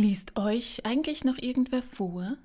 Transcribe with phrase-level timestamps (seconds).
[0.00, 2.38] Liest euch eigentlich noch irgendwer vor?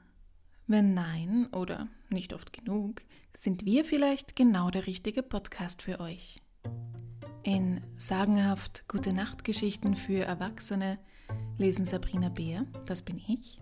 [0.67, 3.01] Wenn nein oder nicht oft genug,
[3.33, 6.41] sind wir vielleicht genau der richtige Podcast für euch.
[7.43, 10.99] In sagenhaft Gute Nachtgeschichten für Erwachsene
[11.57, 13.61] lesen Sabrina Beer, das bin ich,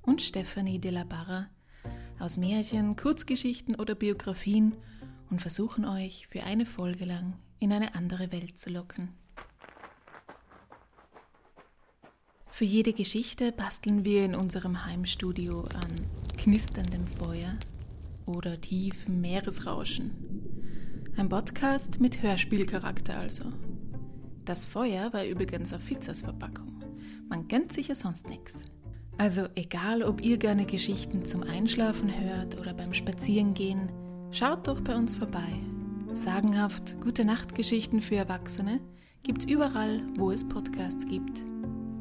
[0.00, 1.50] und Stephanie de la Barra
[2.18, 4.74] aus Märchen, Kurzgeschichten oder Biografien
[5.28, 9.10] und versuchen euch für eine Folge lang in eine andere Welt zu locken.
[12.56, 15.90] Für jede Geschichte basteln wir in unserem Heimstudio an
[16.38, 17.52] knisterndem Feuer
[18.26, 20.12] oder tiefem Meeresrauschen.
[21.16, 23.46] Ein Podcast mit Hörspielcharakter also.
[24.44, 26.80] Das Feuer war übrigens auf Fizzas Verpackung.
[27.28, 28.54] Man gönnt sich ja sonst nichts.
[29.18, 33.90] Also egal, ob ihr gerne Geschichten zum Einschlafen hört oder beim Spazierengehen,
[34.30, 35.60] schaut doch bei uns vorbei.
[36.12, 38.80] Sagenhaft gute Nachtgeschichten für Erwachsene
[39.24, 41.53] gibt's überall, wo es Podcasts gibt.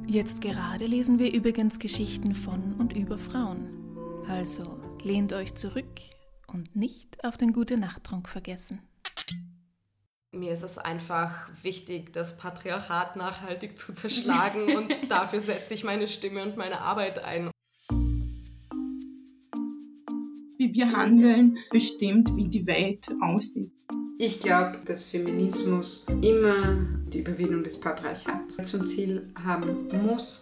[0.06, 4.26] Jetzt gerade lesen wir übrigens Geschichten von und über Frauen.
[4.28, 6.02] Also lehnt euch zurück
[6.48, 8.82] und nicht auf den gute Nachttrunk vergessen.
[10.32, 16.08] Mir ist es einfach wichtig, das Patriarchat nachhaltig zu zerschlagen und dafür setze ich meine
[16.08, 17.53] Stimme und meine Arbeit ein.
[20.64, 23.74] Wie wir handeln, bestimmt, wie die Welt aussieht.
[24.18, 30.42] Ich glaube, dass Feminismus immer die Überwindung des Patriarchats zum Ziel haben muss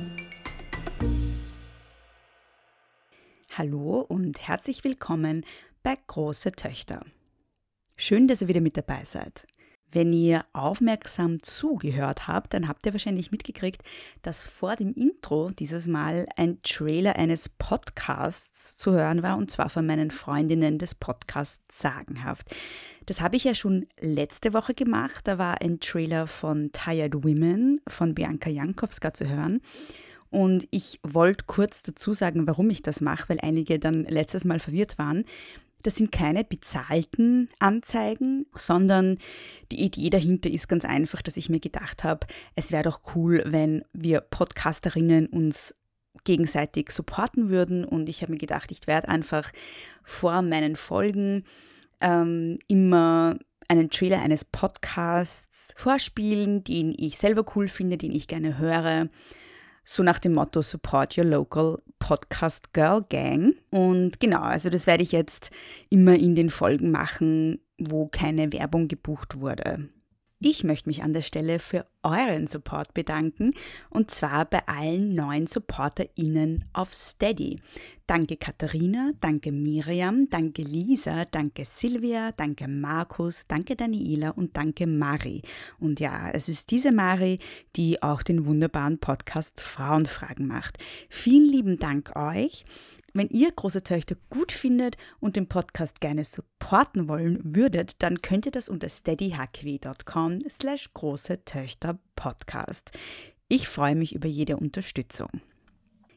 [3.57, 5.43] Hallo und herzlich willkommen
[5.83, 7.01] bei Große Töchter.
[7.97, 9.45] Schön, dass ihr wieder mit dabei seid.
[9.91, 13.81] Wenn ihr aufmerksam zugehört habt, dann habt ihr wahrscheinlich mitgekriegt,
[14.21, 19.69] dass vor dem Intro dieses Mal ein Trailer eines Podcasts zu hören war, und zwar
[19.69, 22.55] von meinen Freundinnen des Podcasts Sagenhaft.
[23.05, 25.27] Das habe ich ja schon letzte Woche gemacht.
[25.27, 29.59] Da war ein Trailer von Tired Women von Bianca Jankowska zu hören.
[30.31, 34.59] Und ich wollte kurz dazu sagen, warum ich das mache, weil einige dann letztes Mal
[34.59, 35.25] verwirrt waren.
[35.83, 39.17] Das sind keine bezahlten Anzeigen, sondern
[39.71, 43.43] die Idee dahinter ist ganz einfach, dass ich mir gedacht habe, es wäre doch cool,
[43.45, 45.75] wenn wir Podcasterinnen uns
[46.23, 47.83] gegenseitig supporten würden.
[47.83, 49.51] Und ich habe mir gedacht, ich werde einfach
[50.03, 51.43] vor meinen Folgen
[51.99, 53.37] ähm, immer
[53.67, 59.09] einen Trailer eines Podcasts vorspielen, den ich selber cool finde, den ich gerne höre
[59.83, 63.55] so nach dem Motto Support Your Local Podcast Girl Gang.
[63.69, 65.51] Und genau, also das werde ich jetzt
[65.89, 69.89] immer in den Folgen machen, wo keine Werbung gebucht wurde.
[70.43, 73.53] Ich möchte mich an der Stelle für euren Support bedanken
[73.91, 77.59] und zwar bei allen neuen SupporterInnen auf Steady.
[78.07, 85.43] Danke Katharina, danke Miriam, danke Lisa, danke Silvia, danke Markus, danke Daniela und danke Mari.
[85.79, 87.37] Und ja, es ist diese Mari,
[87.75, 90.79] die auch den wunderbaren Podcast Frauenfragen macht.
[91.07, 92.65] Vielen lieben Dank euch.
[93.13, 98.45] Wenn ihr große Töchter gut findet und den Podcast gerne supporten wollen würdet, dann könnt
[98.45, 102.91] ihr das unter steadyhq.com slash große Töchter Podcast.
[103.49, 105.41] Ich freue mich über jede Unterstützung.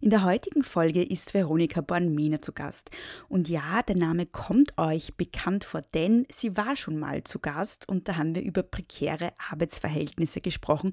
[0.04, 2.90] In der heutigen Folge ist Veronika Bornmina zu Gast.
[3.30, 7.88] Und ja, der Name kommt euch bekannt vor, denn sie war schon mal zu Gast
[7.88, 10.92] und da haben wir über prekäre Arbeitsverhältnisse gesprochen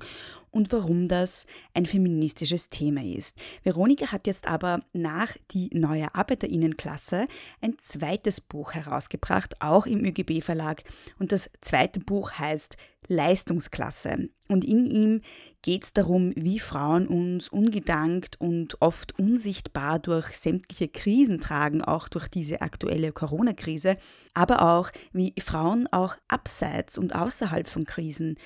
[0.51, 3.37] und warum das ein feministisches Thema ist.
[3.63, 7.27] Veronika hat jetzt aber nach die neue Arbeiterinnenklasse
[7.61, 10.83] ein zweites Buch herausgebracht, auch im ÖGB Verlag.
[11.19, 12.75] Und das zweite Buch heißt
[13.07, 14.29] Leistungsklasse.
[14.47, 15.21] Und in ihm
[15.61, 22.07] geht es darum, wie Frauen uns ungedankt und oft unsichtbar durch sämtliche Krisen tragen, auch
[22.09, 23.97] durch diese aktuelle Corona-Krise,
[24.33, 28.37] aber auch, wie Frauen auch abseits und außerhalb von Krisen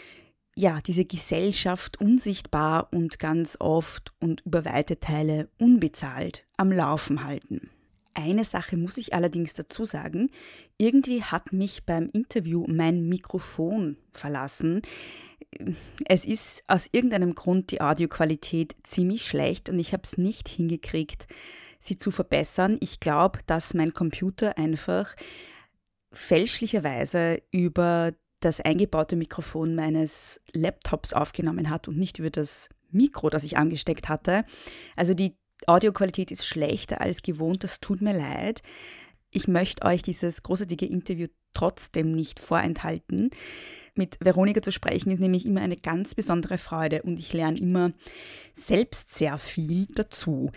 [0.55, 7.69] ja, diese Gesellschaft unsichtbar und ganz oft und über weite Teile unbezahlt am Laufen halten.
[8.13, 10.31] Eine Sache muss ich allerdings dazu sagen.
[10.77, 14.81] Irgendwie hat mich beim Interview mein Mikrofon verlassen.
[16.05, 21.27] Es ist aus irgendeinem Grund die Audioqualität ziemlich schlecht und ich habe es nicht hingekriegt,
[21.79, 22.77] sie zu verbessern.
[22.79, 25.13] Ich glaube, dass mein Computer einfach
[26.13, 33.43] fälschlicherweise über das eingebaute Mikrofon meines Laptops aufgenommen hat und nicht über das Mikro, das
[33.43, 34.45] ich angesteckt hatte.
[34.95, 35.35] Also die
[35.67, 38.61] Audioqualität ist schlechter als gewohnt, das tut mir leid.
[39.31, 43.31] Ich möchte euch dieses großartige Interview trotzdem nicht vorenthalten.
[43.95, 47.93] Mit Veronika zu sprechen ist nämlich immer eine ganz besondere Freude und ich lerne immer
[48.53, 50.51] selbst sehr viel dazu.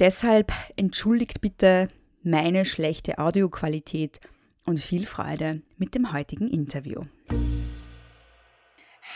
[0.00, 1.88] Deshalb entschuldigt bitte
[2.22, 4.20] meine schlechte Audioqualität
[4.68, 7.00] und viel Freude mit dem heutigen Interview.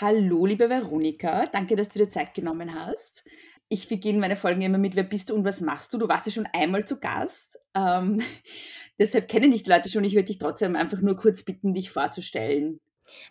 [0.00, 3.22] Hallo, liebe Veronika, danke, dass du dir Zeit genommen hast.
[3.68, 5.98] Ich beginne meine Folgen immer mit Wer bist du und was machst du?
[5.98, 7.58] Du warst ja schon einmal zu Gast.
[7.74, 8.22] Ähm,
[8.98, 10.04] deshalb kennen dich die Leute schon.
[10.04, 12.80] Ich würde dich trotzdem einfach nur kurz bitten, dich vorzustellen.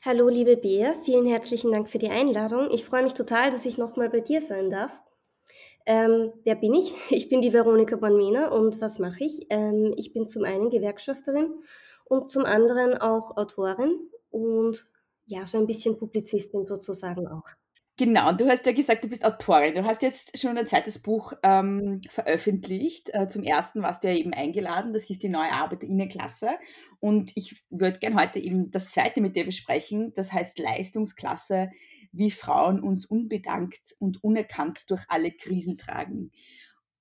[0.06, 2.70] Hallo, liebe Bea, vielen herzlichen Dank für die Einladung.
[2.70, 5.02] Ich freue mich total, dass ich nochmal bei dir sein darf.
[5.88, 6.94] Ähm, wer bin ich?
[7.10, 9.48] Ich bin die Veronika Bonmena und was mache ich?
[9.50, 11.52] Ähm, ich bin zum einen Gewerkschafterin
[12.12, 14.86] und zum anderen auch Autorin und
[15.28, 17.46] ja, so ein bisschen Publizistin sozusagen auch.
[17.98, 19.76] Genau, du hast ja gesagt, du bist Autorin.
[19.76, 23.12] Du hast jetzt schon ein zweites Buch ähm, veröffentlicht.
[23.14, 26.50] Äh, zum ersten warst du ja eben eingeladen, das ist die neue Arbeiterinnenklasse.
[27.00, 31.70] Und ich würde gerne heute eben das zweite mit dir besprechen, das heißt Leistungsklasse,
[32.12, 36.32] wie Frauen uns unbedankt und unerkannt durch alle Krisen tragen.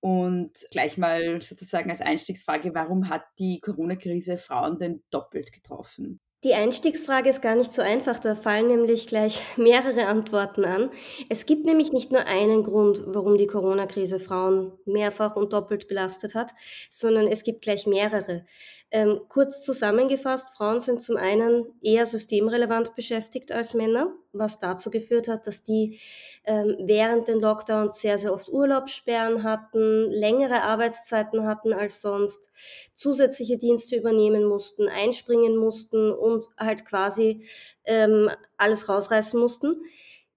[0.00, 6.20] Und gleich mal sozusagen als Einstiegsfrage, warum hat die Corona-Krise Frauen denn doppelt getroffen?
[6.42, 10.90] Die Einstiegsfrage ist gar nicht so einfach, da fallen nämlich gleich mehrere Antworten an.
[11.28, 16.34] Es gibt nämlich nicht nur einen Grund, warum die Corona-Krise Frauen mehrfach und doppelt belastet
[16.34, 16.52] hat,
[16.88, 18.46] sondern es gibt gleich mehrere.
[18.92, 25.28] Ähm, kurz zusammengefasst, Frauen sind zum einen eher systemrelevant beschäftigt als Männer, was dazu geführt
[25.28, 26.00] hat, dass die
[26.44, 32.50] ähm, während den Lockdowns sehr, sehr oft Urlaubssperren hatten, längere Arbeitszeiten hatten als sonst,
[32.94, 37.44] zusätzliche Dienste übernehmen mussten, einspringen mussten und halt quasi
[37.84, 39.82] ähm, alles rausreißen mussten.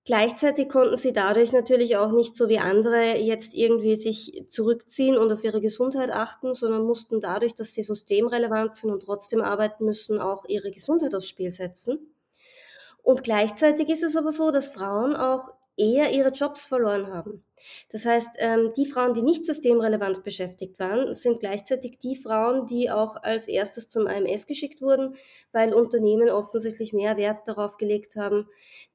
[0.06, 5.32] Gleichzeitig konnten sie dadurch natürlich auch nicht so wie andere jetzt irgendwie sich zurückziehen und
[5.32, 10.20] auf ihre Gesundheit achten, sondern mussten dadurch, dass sie systemrelevant sind und trotzdem arbeiten müssen,
[10.20, 12.14] auch ihre Gesundheit aufs Spiel setzen.
[13.02, 17.44] Und gleichzeitig ist es aber so, dass Frauen auch eher ihre Jobs verloren haben.
[17.90, 22.92] Das heißt, ähm, die Frauen, die nicht systemrelevant beschäftigt waren, sind gleichzeitig die Frauen, die
[22.92, 25.16] auch als erstes zum AMS geschickt wurden,
[25.52, 28.48] weil Unternehmen offensichtlich mehr Wert darauf gelegt haben,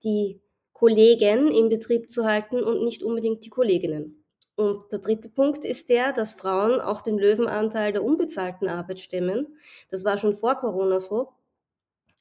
[0.04, 0.40] die
[0.78, 4.24] Kollegen im Betrieb zu halten und nicht unbedingt die Kolleginnen.
[4.54, 9.58] Und der dritte Punkt ist der, dass Frauen auch den Löwenanteil der unbezahlten Arbeit stemmen.
[9.90, 11.30] Das war schon vor Corona so.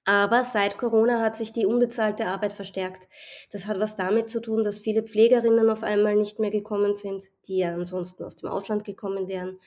[0.05, 3.07] Aber seit Corona hat sich die unbezahlte Arbeit verstärkt.
[3.51, 7.25] Das hat was damit zu tun, dass viele Pflegerinnen auf einmal nicht mehr gekommen sind,
[7.47, 9.59] die ja ansonsten aus dem Ausland gekommen wären.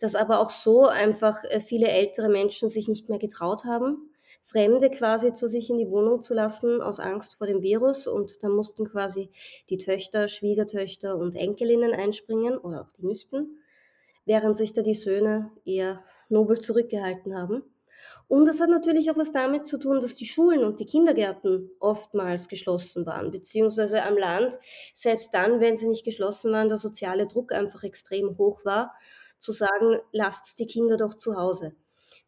[0.00, 4.13] Dass aber auch so einfach äh, viele ältere Menschen sich nicht mehr getraut haben
[4.44, 8.06] Fremde quasi zu sich in die Wohnung zu lassen aus Angst vor dem Virus.
[8.06, 9.30] Und da mussten quasi
[9.70, 13.58] die Töchter, Schwiegertöchter und Enkelinnen einspringen oder auch die Nichten,
[14.24, 17.62] während sich da die Söhne eher nobel zurückgehalten haben.
[18.28, 21.70] Und das hat natürlich auch was damit zu tun, dass die Schulen und die Kindergärten
[21.78, 24.58] oftmals geschlossen waren, beziehungsweise am Land,
[24.94, 28.94] selbst dann, wenn sie nicht geschlossen waren, der soziale Druck einfach extrem hoch war,
[29.38, 31.74] zu sagen, lasst die Kinder doch zu Hause.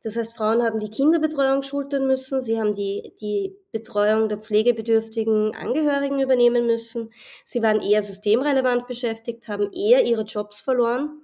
[0.02, 5.54] Das heißt, Frauen haben die Kinderbetreuung schultern müssen, sie haben die, die Betreuung der pflegebedürftigen
[5.54, 7.10] Angehörigen übernehmen müssen,
[7.44, 11.22] sie waren eher systemrelevant beschäftigt, haben eher ihre Jobs verloren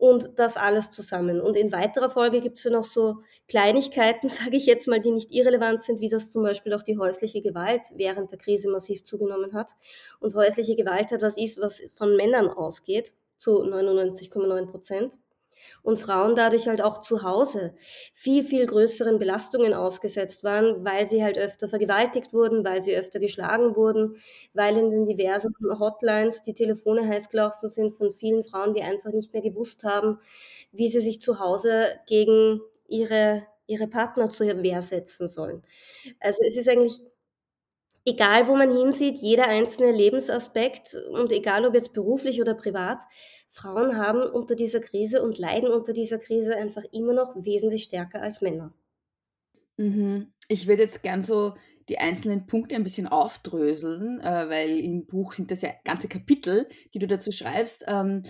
[0.00, 1.42] und das alles zusammen.
[1.42, 5.12] Und in weiterer Folge gibt es ja noch so Kleinigkeiten, sage ich jetzt mal, die
[5.12, 9.04] nicht irrelevant sind, wie das zum Beispiel auch die häusliche Gewalt während der Krise massiv
[9.04, 9.72] zugenommen hat.
[10.18, 15.18] Und häusliche Gewalt hat was ist, was von Männern ausgeht, zu 99,9 Prozent
[15.82, 17.74] und Frauen dadurch halt auch zu Hause
[18.12, 23.20] viel, viel größeren Belastungen ausgesetzt waren, weil sie halt öfter vergewaltigt wurden, weil sie öfter
[23.20, 24.16] geschlagen wurden,
[24.54, 29.12] weil in den diversen Hotlines die Telefone heiß gelaufen sind von vielen Frauen, die einfach
[29.12, 30.18] nicht mehr gewusst haben,
[30.72, 35.62] wie sie sich zu Hause gegen ihre, ihre Partner zur Wehr setzen sollen.
[36.20, 37.00] Also es ist eigentlich
[38.04, 43.02] egal, wo man hinsieht, jeder einzelne Lebensaspekt und egal ob jetzt beruflich oder privat,
[43.50, 48.22] Frauen haben unter dieser Krise und leiden unter dieser Krise einfach immer noch wesentlich stärker
[48.22, 48.72] als Männer.
[49.76, 50.32] Mhm.
[50.48, 51.54] Ich würde jetzt gern so
[51.88, 56.68] die einzelnen Punkte ein bisschen aufdröseln, äh, weil im Buch sind das ja ganze Kapitel,
[56.94, 57.84] die du dazu schreibst.
[57.88, 58.22] Ähm,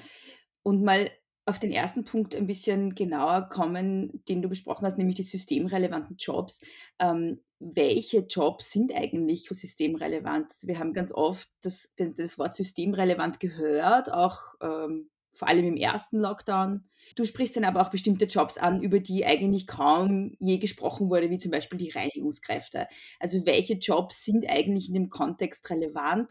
[0.62, 1.10] und mal
[1.50, 6.16] auf den ersten Punkt ein bisschen genauer kommen, den du besprochen hast, nämlich die systemrelevanten
[6.16, 6.60] Jobs.
[6.98, 10.46] Ähm, welche Jobs sind eigentlich systemrelevant?
[10.50, 15.76] Also wir haben ganz oft das, das Wort systemrelevant gehört, auch ähm, vor allem im
[15.76, 16.84] ersten Lockdown.
[17.16, 21.30] Du sprichst dann aber auch bestimmte Jobs an, über die eigentlich kaum je gesprochen wurde,
[21.30, 22.86] wie zum Beispiel die Reinigungskräfte.
[23.18, 26.30] Also welche Jobs sind eigentlich in dem Kontext relevant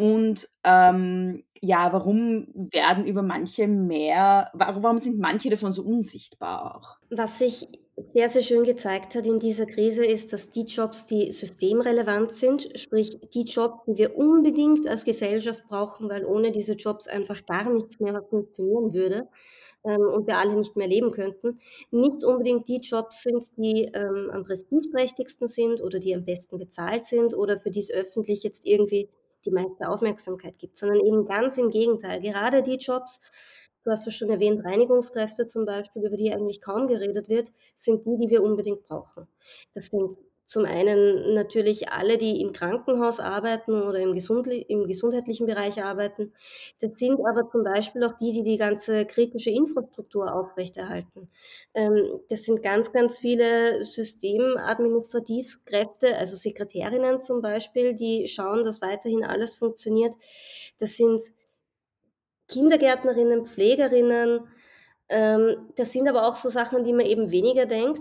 [0.00, 6.96] Und ähm, ja, warum werden über manche mehr, warum sind manche davon so unsichtbar auch?
[7.10, 7.68] Was sich
[8.14, 12.70] sehr, sehr schön gezeigt hat in dieser Krise, ist, dass die Jobs, die systemrelevant sind,
[12.78, 17.68] sprich die Jobs, die wir unbedingt als Gesellschaft brauchen, weil ohne diese Jobs einfach gar
[17.70, 19.28] nichts mehr funktionieren würde
[19.84, 21.58] ähm, und wir alle nicht mehr leben könnten,
[21.90, 27.04] nicht unbedingt die Jobs sind, die ähm, am prestigeträchtigsten sind oder die am besten bezahlt
[27.04, 29.10] sind oder für die es öffentlich jetzt irgendwie
[29.44, 32.20] die meiste Aufmerksamkeit gibt, sondern eben ganz im Gegenteil.
[32.20, 33.20] Gerade die Jobs,
[33.84, 38.04] du hast es schon erwähnt, Reinigungskräfte zum Beispiel, über die eigentlich kaum geredet wird, sind
[38.04, 39.26] die, die wir unbedingt brauchen.
[39.74, 40.16] Das sind
[40.50, 46.32] zum einen natürlich alle, die im Krankenhaus arbeiten oder im, Gesundli im gesundheitlichen Bereich arbeiten.
[46.80, 51.30] Das sind aber zum Beispiel auch die, die die ganze kritische Infrastruktur aufrechterhalten.
[51.72, 59.22] Ähm, das sind ganz, ganz viele Systemadministrativkräfte, also Sekretärinnen zum Beispiel, die schauen, dass weiterhin
[59.22, 60.14] alles funktioniert.
[60.80, 61.22] Das sind
[62.48, 64.48] Kindergärtnerinnen, Pflegerinnen.
[65.10, 68.00] Ähm, das sind aber auch so Sachen, an die man eben weniger denkt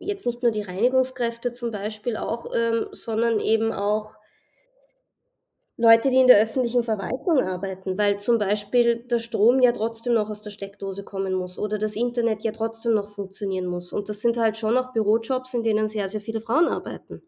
[0.00, 4.16] jetzt nicht nur die Reinigungskräfte zum Beispiel auch, ähm, sondern eben auch
[5.78, 10.30] Leute, die in der öffentlichen Verwaltung arbeiten, weil zum Beispiel der Strom ja trotzdem noch
[10.30, 13.92] aus der Steckdose kommen muss oder das Internet ja trotzdem noch funktionieren muss.
[13.92, 17.22] Und das sind halt schon auch Bürojobs, in denen sehr, sehr viele Frauen arbeiten.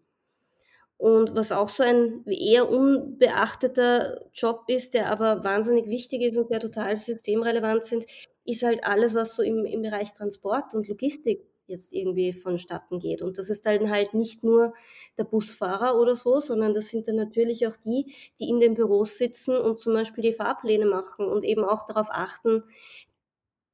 [0.97, 6.51] Und was auch so ein eher unbeachteter Job ist, der aber wahnsinnig wichtig ist und
[6.51, 8.07] der total systemrelevant sind,
[8.47, 13.23] ist halt alles, was so im, im Bereich Transport und Logistik jetzt irgendwie vonstatten geht.
[13.23, 14.75] Und das ist dann halt nicht nur
[15.17, 19.19] der Busfahrer oder so, sondern das sind dann natürlich auch die, die in den Büros
[19.19, 22.65] sitzen und zum Beispiel die Fahrpläne machen und eben auch darauf achten,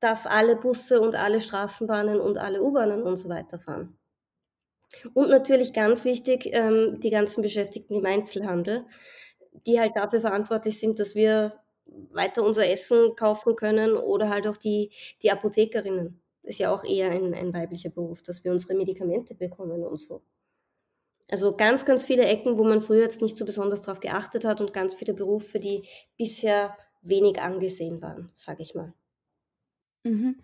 [0.01, 3.97] dass alle Busse und alle Straßenbahnen und alle U-Bahnen und so weiter fahren.
[5.15, 8.85] Und natürlich ganz wichtig, ähm, die ganzen Beschäftigten im Einzelhandel,
[9.67, 14.57] die halt dafür verantwortlich sind, dass wir weiter unser Essen kaufen können oder halt auch
[14.57, 14.91] die,
[15.23, 19.83] die Apothekerinnen ist ja auch eher ein, ein weiblicher Beruf, dass wir unsere Medikamente bekommen
[19.83, 20.23] und so.
[21.29, 24.61] Also ganz, ganz viele Ecken, wo man früher jetzt nicht so besonders darauf geachtet hat
[24.61, 25.87] und ganz viele Berufe, die
[26.19, 28.95] bisher wenig angesehen waren, sage ich mal.
[30.06, 30.37] Mhm.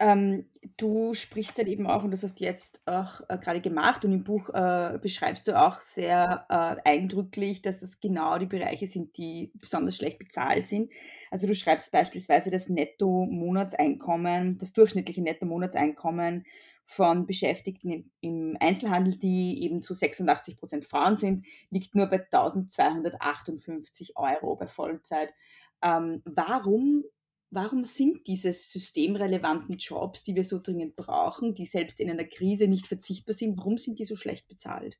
[0.00, 4.04] Ähm, du sprichst dann eben auch, und das hast du jetzt auch äh, gerade gemacht,
[4.04, 8.88] und im Buch äh, beschreibst du auch sehr äh, eindrücklich, dass es genau die Bereiche
[8.88, 10.90] sind, die besonders schlecht bezahlt sind.
[11.30, 16.44] Also du schreibst beispielsweise das Netto-Monatseinkommen, das durchschnittliche Netto-Monatseinkommen
[16.84, 22.20] von Beschäftigten im, im Einzelhandel, die eben zu 86 Prozent Frauen sind, liegt nur bei
[22.20, 25.32] 1258 Euro bei Vollzeit.
[25.82, 27.04] Ähm, warum
[27.54, 32.66] Warum sind diese systemrelevanten Jobs, die wir so dringend brauchen, die selbst in einer Krise
[32.66, 34.98] nicht verzichtbar sind, warum sind die so schlecht bezahlt?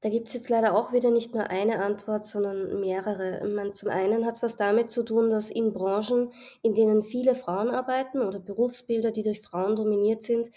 [0.00, 3.46] Da gibt es jetzt leider auch wieder nicht nur eine Antwort, sondern mehrere.
[3.46, 7.34] meine, zum einen hat es was damit zu tun, dass in Branchen, in denen viele
[7.34, 10.50] Frauen arbeiten oder Berufsbilder, die durch Frauen dominiert sind,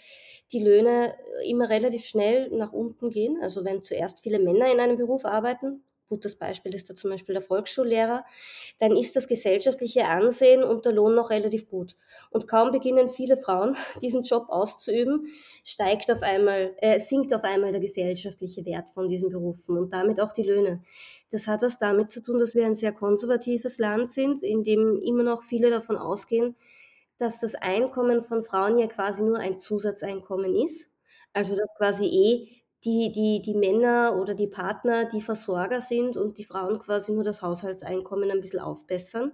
[0.52, 3.38] die Löhne immer relativ schnell nach unten gehen.
[3.42, 7.32] Also wenn zuerst viele Männer in einem Beruf arbeiten, gutes Beispiel ist da zum Beispiel
[7.34, 8.26] der Volksschullehrer,
[8.78, 11.96] dann ist das gesellschaftliche Ansehen und der Lohn noch relativ gut.
[12.30, 15.28] Und kaum beginnen viele Frauen diesen Job auszuüben,
[15.64, 20.20] steigt auf einmal, äh, sinkt auf einmal der gesellschaftliche Wert von diesen Berufen und damit
[20.20, 20.82] auch die Löhne.
[21.30, 25.00] Das hat was damit zu tun, dass wir ein sehr konservatives Land sind, in dem
[25.00, 26.56] immer noch viele davon ausgehen,
[27.18, 30.90] dass das Einkommen von Frauen ja quasi nur ein Zusatzeinkommen ist.
[31.32, 36.38] Also dass quasi eh die, die, die Männer oder die Partner die Versorger sind und
[36.38, 39.32] die Frauen quasi nur das Haushaltseinkommen ein bisschen aufbessern.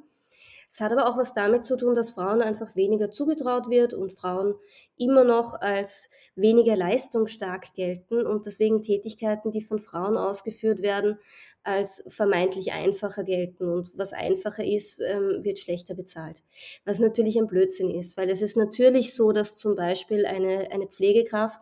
[0.68, 4.12] Es hat aber auch was damit zu tun, dass Frauen einfach weniger zugetraut wird und
[4.12, 4.56] Frauen
[4.96, 11.18] immer noch als weniger leistungsstark gelten und deswegen Tätigkeiten, die von Frauen ausgeführt werden,
[11.62, 13.68] als vermeintlich einfacher gelten.
[13.68, 16.42] Und was einfacher ist, ähm, wird schlechter bezahlt.
[16.84, 20.86] Was natürlich ein Blödsinn ist, weil es ist natürlich so, dass zum Beispiel eine, eine
[20.86, 21.60] Pflegekraft,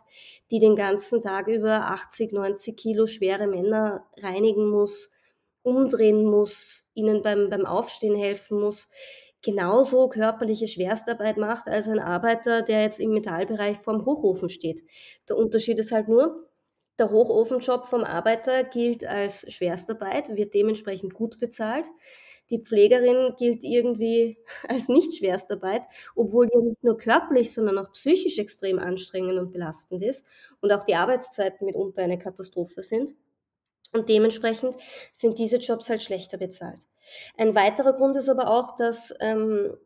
[0.51, 5.11] die den ganzen Tag über 80, 90 Kilo schwere Männer reinigen muss,
[5.63, 8.89] umdrehen muss, ihnen beim, beim Aufstehen helfen muss,
[9.43, 14.83] genauso körperliche Schwerstarbeit macht als ein Arbeiter, der jetzt im Metallbereich vorm Hochofen steht.
[15.29, 16.49] Der Unterschied ist halt nur,
[16.99, 21.89] der Hochofenjob vom Arbeiter gilt als Schwerstarbeit, wird dementsprechend gut bezahlt.
[22.51, 25.83] Die Pflegerin gilt irgendwie als nicht Schwerstarbeit,
[26.15, 30.25] obwohl die nicht nur körperlich, sondern auch psychisch extrem anstrengend und belastend ist
[30.61, 33.15] und auch die Arbeitszeiten mitunter eine Katastrophe sind.
[33.95, 34.77] Und dementsprechend
[35.13, 36.81] sind diese Jobs halt schlechter bezahlt.
[37.39, 39.77] Ein weiterer Grund ist aber auch, dass ähm,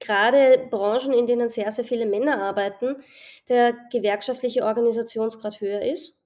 [0.00, 2.96] gerade Branchen, in denen sehr, sehr viele Männer arbeiten,
[3.48, 6.18] der gewerkschaftliche Organisationsgrad höher ist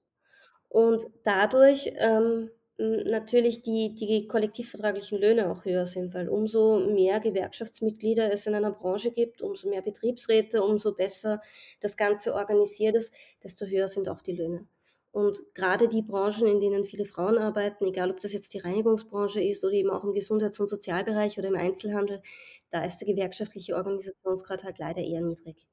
[0.69, 8.31] und dadurch ähm, natürlich die, die kollektivvertraglichen Löhne auch höher sind, weil umso mehr Gewerkschaftsmitglieder
[8.33, 11.39] es in einer Branche gibt, umso mehr Betriebsräte, umso besser
[11.79, 13.13] das Ganze organisiert ist,
[13.43, 14.65] desto höher sind auch die Löhne.
[15.11, 19.43] Und gerade die Branchen, in denen viele Frauen arbeiten, egal ob das jetzt die Reinigungsbranche
[19.43, 22.21] ist oder eben auch im Gesundheits- und Sozialbereich oder im Einzelhandel,
[22.69, 25.67] da ist der gewerkschaftliche Organisationsgrad halt leider eher niedrig.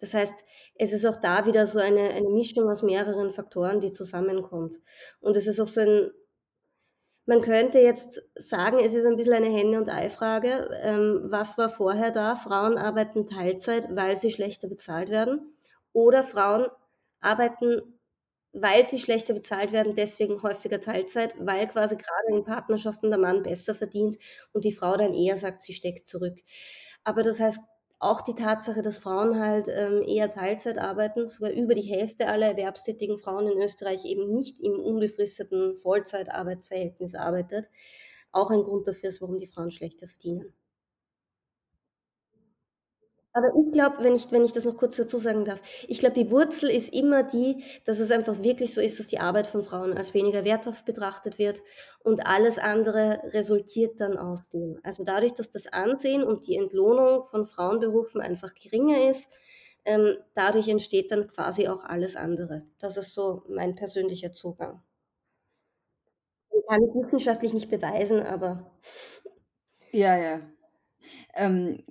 [0.00, 3.92] Das heißt, es ist auch da wieder so eine, eine Mischung aus mehreren Faktoren, die
[3.92, 4.80] zusammenkommt.
[5.20, 6.10] Und es ist auch so ein,
[7.26, 10.68] man könnte jetzt sagen, es ist ein bisschen eine Henne- und Ei-Frage.
[10.82, 12.34] Ähm, was war vorher da?
[12.34, 15.56] Frauen arbeiten Teilzeit, weil sie schlechter bezahlt werden.
[15.92, 16.66] Oder Frauen
[17.20, 17.98] arbeiten,
[18.54, 23.42] weil sie schlechter bezahlt werden, deswegen häufiger Teilzeit, weil quasi gerade in Partnerschaften der Mann
[23.42, 24.16] besser verdient
[24.52, 26.38] und die Frau dann eher sagt, sie steckt zurück.
[27.04, 27.60] Aber das heißt,
[27.98, 32.48] auch die Tatsache, dass Frauen halt ähm, eher Teilzeit arbeiten, sogar über die Hälfte aller
[32.48, 37.68] erwerbstätigen Frauen in Österreich eben nicht im unbefristeten Vollzeitarbeitsverhältnis arbeitet,
[38.32, 40.52] auch ein Grund dafür ist, warum die Frauen schlechter verdienen.
[43.36, 46.14] Aber ich glaube, wenn ich, wenn ich das noch kurz dazu sagen darf, ich glaube,
[46.14, 49.64] die Wurzel ist immer die, dass es einfach wirklich so ist, dass die Arbeit von
[49.64, 51.62] Frauen als weniger werthaft betrachtet wird
[52.04, 54.78] und alles andere resultiert dann aus dem.
[54.84, 59.28] Also dadurch, dass das Ansehen und die Entlohnung von Frauenberufen einfach geringer ist,
[59.84, 62.62] ähm, dadurch entsteht dann quasi auch alles andere.
[62.78, 64.82] Das ist so mein persönlicher Zugang.
[66.68, 68.70] Kann ich wissenschaftlich nicht beweisen, aber.
[69.92, 70.40] Ja, ja.
[71.34, 71.84] Ähm,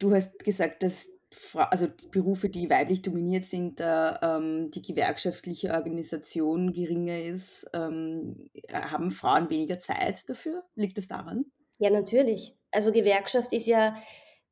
[0.00, 5.72] du hast gesagt, dass Fra also Berufe, die weiblich dominiert sind, da ähm, die gewerkschaftliche
[5.72, 7.70] Organisation geringer ist.
[7.72, 10.64] Ähm, haben Frauen weniger Zeit dafür?
[10.74, 11.44] Liegt das daran?
[11.78, 12.56] Ja, natürlich.
[12.72, 13.94] Also Gewerkschaft ist ja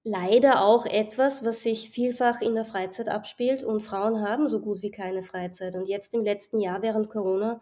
[0.05, 4.81] leider auch etwas, was sich vielfach in der Freizeit abspielt und Frauen haben so gut
[4.81, 5.75] wie keine Freizeit.
[5.75, 7.61] Und jetzt im letzten Jahr während Corona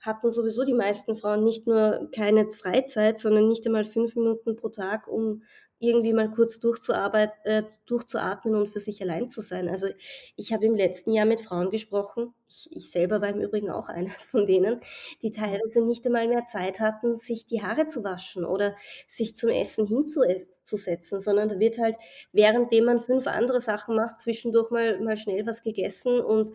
[0.00, 4.68] hatten sowieso die meisten Frauen nicht nur keine Freizeit, sondern nicht einmal fünf Minuten pro
[4.68, 5.42] Tag, um
[5.82, 9.68] irgendwie mal kurz durchzuarbeiten, äh, durchzuatmen und für sich allein zu sein.
[9.68, 9.88] Also
[10.36, 13.88] ich habe im letzten Jahr mit Frauen gesprochen, ich, ich selber war im Übrigen auch
[13.90, 14.80] eine von denen,
[15.22, 18.74] die teilweise nicht einmal mehr Zeit hatten, sich die Haare zu waschen oder
[19.06, 21.96] sich zum Essen hinzusetzen, sondern da wird halt,
[22.32, 26.50] währenddem man fünf andere Sachen macht, zwischendurch mal, mal schnell was gegessen und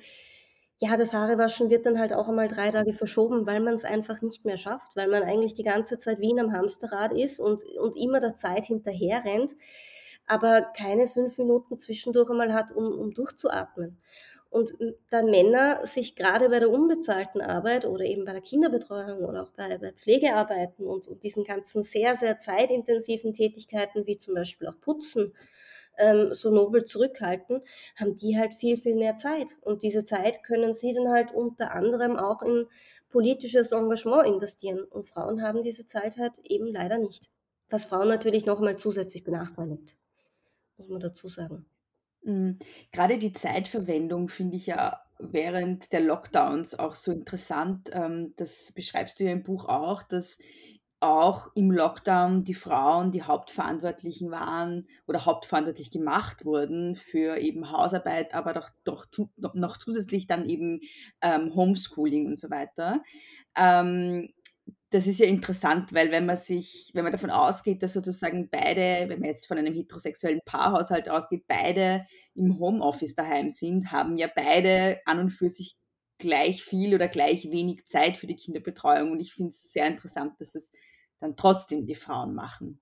[0.80, 4.22] ja, das Haarewaschen wird dann halt auch einmal drei Tage verschoben, weil man es einfach
[4.22, 7.64] nicht mehr schafft, weil man eigentlich die ganze Zeit wie in einem Hamsterrad ist und,
[7.80, 9.56] und immer der Zeit hinterher rennt,
[10.28, 13.98] aber keine fünf Minuten zwischendurch einmal hat, um, um durchzuatmen.
[14.50, 14.76] Und
[15.10, 19.52] da Männer sich gerade bei der unbezahlten Arbeit oder eben bei der Kinderbetreuung oder auch
[19.52, 24.80] bei, bei Pflegearbeiten und, und diesen ganzen sehr, sehr zeitintensiven Tätigkeiten wie zum Beispiel auch
[24.80, 25.34] Putzen
[25.98, 27.62] ähm, so nobel zurückhalten,
[27.96, 29.58] haben die halt viel, viel mehr Zeit.
[29.62, 32.66] Und diese Zeit können sie dann halt unter anderem auch in
[33.10, 34.84] politisches Engagement investieren.
[34.84, 37.30] Und Frauen haben diese Zeit halt eben leider nicht.
[37.70, 39.98] Was Frauen natürlich noch einmal zusätzlich benachteiligt,
[40.78, 41.66] muss man dazu sagen.
[42.24, 42.60] Mhm.
[42.92, 47.90] Gerade die Zeitverwendung finde ich ja während der Lockdowns auch so interessant.
[47.92, 50.38] Ähm, das beschreibst du ja im Buch auch, dass
[51.00, 58.34] auch im Lockdown die Frauen die Hauptverantwortlichen waren oder hauptverantwortlich gemacht wurden für eben Hausarbeit,
[58.34, 60.80] aber doch, doch zu, noch zusätzlich dann eben
[61.22, 63.04] ähm, Homeschooling und so weiter.
[63.56, 64.30] Ähm,
[64.90, 69.10] das ist ja interessant, weil wenn man sich, wenn man davon ausgeht, dass sozusagen beide,
[69.10, 72.06] wenn man jetzt von einem heterosexuellen Paarhaushalt ausgeht, beide
[72.36, 75.76] im Homeoffice daheim sind, haben ja beide an und für sich
[76.18, 79.12] gleich viel oder gleich wenig Zeit für die Kinderbetreuung.
[79.12, 80.72] Und ich finde es sehr interessant, dass es
[81.20, 82.80] dann trotzdem die Frauen machen.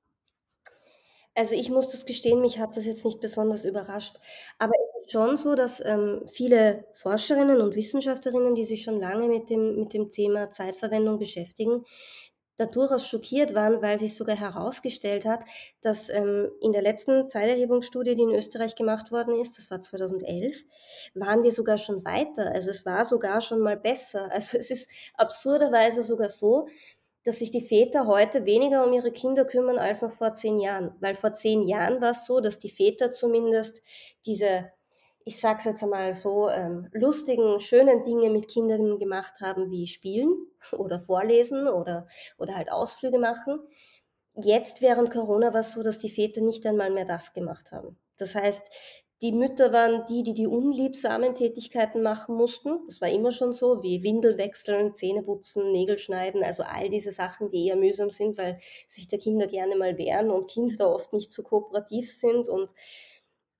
[1.35, 4.15] Also ich muss das gestehen, mich hat das jetzt nicht besonders überrascht.
[4.57, 9.27] Aber es ist schon so, dass ähm, viele Forscherinnen und Wissenschaftlerinnen, die sich schon lange
[9.27, 11.83] mit dem, mit dem Thema Zeitverwendung beschäftigen,
[12.57, 15.43] da durchaus schockiert waren, weil sich sogar herausgestellt hat,
[15.81, 20.63] dass ähm, in der letzten Zeilerhebungsstudie, die in Österreich gemacht worden ist, das war 2011,
[21.13, 22.51] waren wir sogar schon weiter.
[22.53, 24.29] Also es war sogar schon mal besser.
[24.35, 26.67] Also es ist absurderweise sogar so,
[27.23, 30.93] dass sich die Väter heute weniger um ihre Kinder kümmern als noch vor zehn Jahren.
[30.99, 33.81] Weil vor zehn Jahren war es so, dass die Väter zumindest
[34.25, 34.71] diese,
[35.27, 40.33] ich sag's jetzt einmal so, ähm, lustigen, schönen Dinge mit Kindern gemacht haben, wie spielen
[40.71, 42.07] oder vorlesen oder,
[42.37, 43.59] oder halt Ausflüge machen.
[44.35, 47.97] Jetzt während Corona war es so, dass die Väter nicht einmal mehr das gemacht haben.
[48.17, 48.69] Das heißt,
[49.21, 52.81] die Mütter waren die, die die unliebsamen Tätigkeiten machen mussten.
[52.85, 57.11] Das war immer schon so, wie Windel wechseln, Zähne putzen, Nägel schneiden, also all diese
[57.11, 60.87] Sachen, die eher mühsam sind, weil sich der Kinder gerne mal wehren und Kinder da
[60.87, 62.73] oft nicht so kooperativ sind und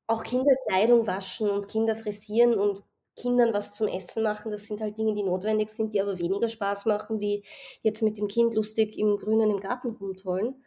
[0.07, 2.83] auch Kinderkleidung waschen und Kinder frisieren und
[3.15, 4.51] Kindern was zum Essen machen.
[4.51, 7.43] Das sind halt Dinge, die notwendig sind, die aber weniger Spaß machen, wie
[7.81, 10.63] jetzt mit dem Kind lustig im Grünen im Garten rumtollen.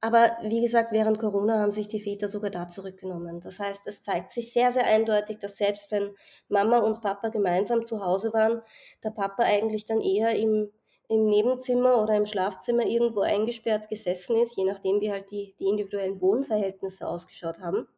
[0.00, 3.40] Aber wie gesagt, während Corona haben sich die Väter sogar da zurückgenommen.
[3.40, 6.14] Das heißt, es zeigt sich sehr, sehr eindeutig, dass selbst wenn
[6.48, 8.60] Mama und Papa gemeinsam zu Hause waren,
[9.02, 10.70] der Papa eigentlich dann eher im,
[11.08, 15.68] im Nebenzimmer oder im Schlafzimmer irgendwo eingesperrt gesessen ist, je nachdem, wie halt die, die
[15.68, 17.88] individuellen Wohnverhältnisse ausgeschaut haben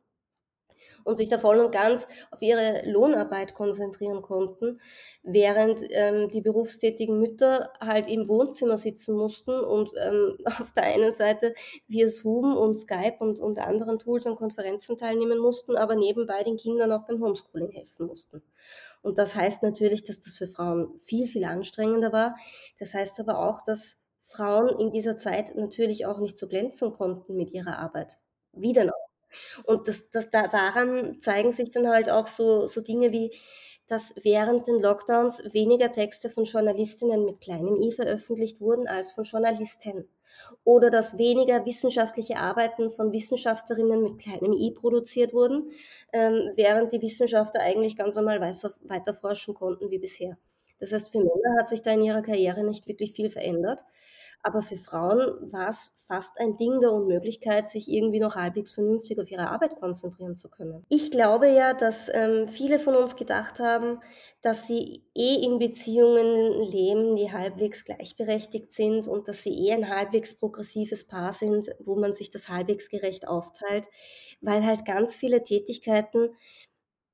[1.06, 4.80] und sich da voll und ganz auf ihre Lohnarbeit konzentrieren konnten,
[5.22, 11.12] während ähm, die berufstätigen Mütter halt im Wohnzimmer sitzen mussten und ähm, auf der einen
[11.12, 11.54] Seite
[11.88, 16.56] via Zoom und Skype und, und anderen Tools an Konferenzen teilnehmen mussten, aber nebenbei den
[16.56, 18.42] Kindern auch beim Homeschooling helfen mussten.
[19.02, 22.36] Und das heißt natürlich, dass das für Frauen viel, viel anstrengender war.
[22.78, 27.36] Das heißt aber auch, dass Frauen in dieser Zeit natürlich auch nicht so glänzen konnten
[27.36, 28.18] mit ihrer Arbeit.
[28.52, 29.05] Wie denn auch?
[29.64, 33.33] Und das, das, da, daran zeigen sich dann halt auch so, so Dinge wie,
[33.87, 39.25] dass während den Lockdowns weniger Texte von Journalistinnen mit kleinem i veröffentlicht wurden als von
[39.25, 40.09] Journalisten.
[40.64, 45.70] Oder dass weniger wissenschaftliche Arbeiten von Wissenschaftlerinnen mit kleinem i produziert wurden,
[46.12, 50.37] ähm, während die Wissenschaftler eigentlich ganz normal weiter forschen konnten wie bisher.
[50.79, 53.85] Das heißt, für Männer hat sich da in ihrer Karriere nicht wirklich viel verändert.
[54.42, 59.18] Aber für Frauen war es fast ein Ding der Unmöglichkeit, sich irgendwie noch halbwegs vernünftig
[59.18, 60.85] auf ihre Arbeit konzentrieren zu können.
[60.88, 64.01] Ich glaube ja, dass ähm, viele von uns gedacht haben,
[64.42, 69.88] dass sie eh in Beziehungen leben, die halbwegs gleichberechtigt sind und dass sie eh ein
[69.88, 73.87] halbwegs progressives Paar sind, wo man sich das halbwegs gerecht aufteilt,
[74.40, 76.31] weil halt ganz viele Tätigkeiten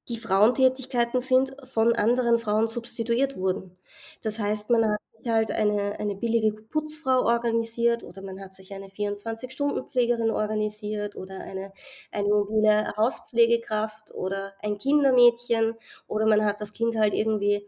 [0.09, 3.79] die Frauentätigkeiten sind, von anderen Frauen substituiert wurden.
[4.23, 8.89] Das heißt, man hat halt eine, eine billige Putzfrau organisiert oder man hat sich eine
[8.89, 11.73] 24-Stunden-Pflegerin organisiert oder eine,
[12.11, 15.75] eine mobile Hauspflegekraft oder ein Kindermädchen
[16.07, 17.67] oder man hat das Kind halt irgendwie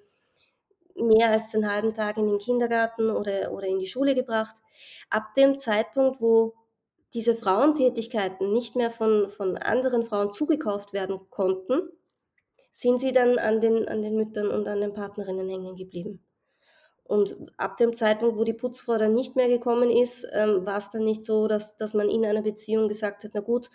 [0.97, 4.57] mehr als den halben Tag in den Kindergarten oder, oder in die Schule gebracht.
[5.11, 6.55] Ab dem Zeitpunkt, wo
[7.15, 11.91] diese Frauentätigkeiten nicht mehr von, von anderen Frauen zugekauft werden konnten,
[12.73, 16.24] sind sie dann an den, an den Müttern und an den Partnerinnen hängen geblieben.
[17.15, 20.91] Und ab dem Zeitpunkt, wo die Putzfrau dann nicht mehr gekommen ist, ähm, war es
[20.91, 23.71] dann nicht so, dass, dass man in einer Beziehung gesagt hat, na gut,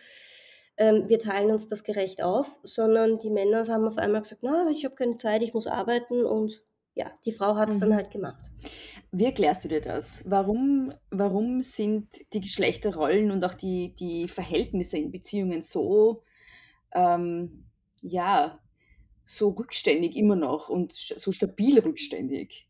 [0.77, 4.69] ähm, wir teilen uns das gerecht auf, sondern die Männer haben auf einmal gesagt, na,
[4.71, 7.79] ich habe keine Zeit, ich muss arbeiten und ja, die Frau hat es mhm.
[7.81, 8.51] dann halt gemacht.
[9.11, 10.23] Wie erklärst du dir das?
[10.25, 16.23] Warum, warum sind die Geschlechterrollen und auch die, die Verhältnisse in Beziehungen so,
[16.93, 17.65] ähm,
[18.01, 18.59] ja,
[19.23, 22.68] so rückständig immer noch und so stabil rückständig?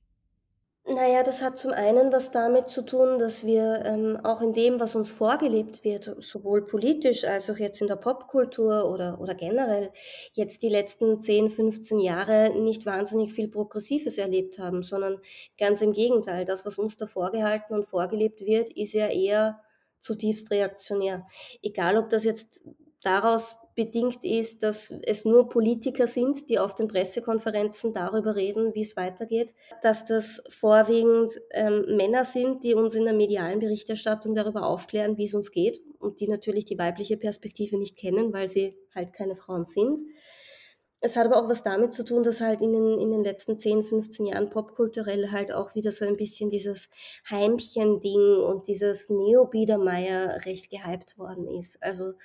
[0.92, 4.80] Naja, das hat zum einen was damit zu tun, dass wir ähm, auch in dem,
[4.80, 9.92] was uns vorgelebt wird, sowohl politisch als auch jetzt in der Popkultur oder, oder generell,
[10.34, 15.20] jetzt die letzten 10, 15 Jahre nicht wahnsinnig viel Progressives erlebt haben, sondern
[15.60, 16.44] ganz im Gegenteil.
[16.44, 19.62] Das, was uns da vorgehalten und vorgelebt wird, ist ja eher
[20.00, 21.28] zutiefst reaktionär.
[21.62, 22.62] Egal, ob das jetzt
[23.04, 28.82] daraus bedingt ist, dass es nur Politiker sind, die auf den Pressekonferenzen darüber reden, wie
[28.82, 34.66] es weitergeht, dass das vorwiegend ähm, Männer sind, die uns in der medialen Berichterstattung darüber
[34.66, 38.76] aufklären, wie es uns geht und die natürlich die weibliche Perspektive nicht kennen, weil sie
[38.94, 40.02] halt keine Frauen sind.
[41.00, 43.58] Es hat aber auch was damit zu tun, dass halt in den, in den letzten
[43.58, 46.90] 10, 15 Jahren popkulturell halt auch wieder so ein bisschen dieses
[47.30, 51.82] Heimchen-Ding und dieses Neo-Biedermeier recht gehypt worden ist.
[51.82, 52.16] Also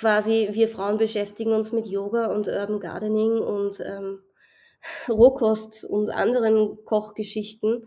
[0.00, 4.20] quasi wir Frauen beschäftigen uns mit Yoga und Urban Gardening und ähm,
[5.10, 7.86] Rohkost und anderen Kochgeschichten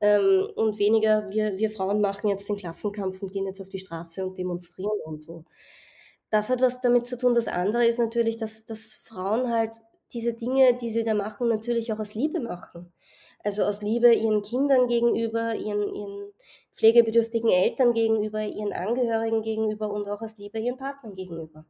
[0.00, 3.78] ähm, und weniger wir, wir Frauen machen jetzt den Klassenkampf und gehen jetzt auf die
[3.78, 5.44] Straße und demonstrieren und so.
[6.30, 7.34] Das hat was damit zu tun.
[7.34, 9.74] Das andere ist natürlich, dass, dass Frauen halt
[10.14, 12.94] diese Dinge, die sie da machen, natürlich auch aus Liebe machen.
[13.44, 16.32] Also aus Liebe ihren Kindern gegenüber, ihren, ihren
[16.72, 21.66] pflegebedürftigen Eltern gegenüber, ihren Angehörigen gegenüber und auch aus Liebe ihren Partnern gegenüber.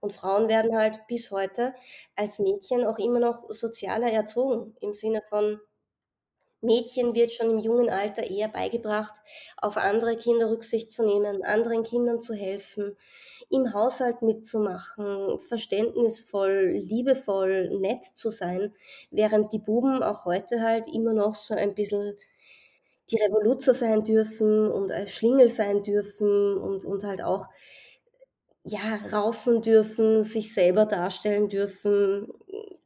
[0.00, 1.74] Und Frauen werden halt bis heute
[2.16, 5.60] als Mädchen auch immer noch sozialer erzogen, im Sinne von
[6.62, 9.14] Mädchen wird schon im jungen Alter eher beigebracht,
[9.56, 12.96] auf andere Kinder Rücksicht zu nehmen, anderen Kindern zu helfen,
[13.50, 18.74] im Haushalt mitzumachen, verständnisvoll, liebevoll, nett zu sein,
[19.10, 22.16] während die Buben auch heute halt immer noch so ein bisschen
[23.10, 27.48] die Revoluzer sein dürfen und als Schlingel sein dürfen und, und halt auch
[28.64, 32.28] ja, raufen dürfen, sich selber darstellen dürfen,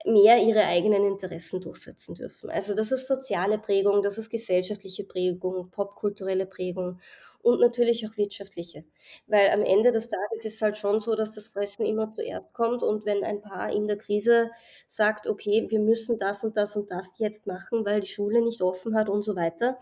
[0.04, 2.50] mehr ihre eigenen Interessen durchsetzen dürfen.
[2.50, 7.00] Also das ist soziale Prägung, das ist gesellschaftliche Prägung, popkulturelle Prägung
[7.42, 8.84] und natürlich auch wirtschaftliche.
[9.26, 12.52] Weil am Ende des Tages ist es halt schon so, dass das Fressen immer zuerst
[12.52, 14.50] kommt und wenn ein Paar in der Krise
[14.86, 18.62] sagt, okay, wir müssen das und das und das jetzt machen, weil die Schule nicht
[18.62, 19.78] offen hat und so weiter,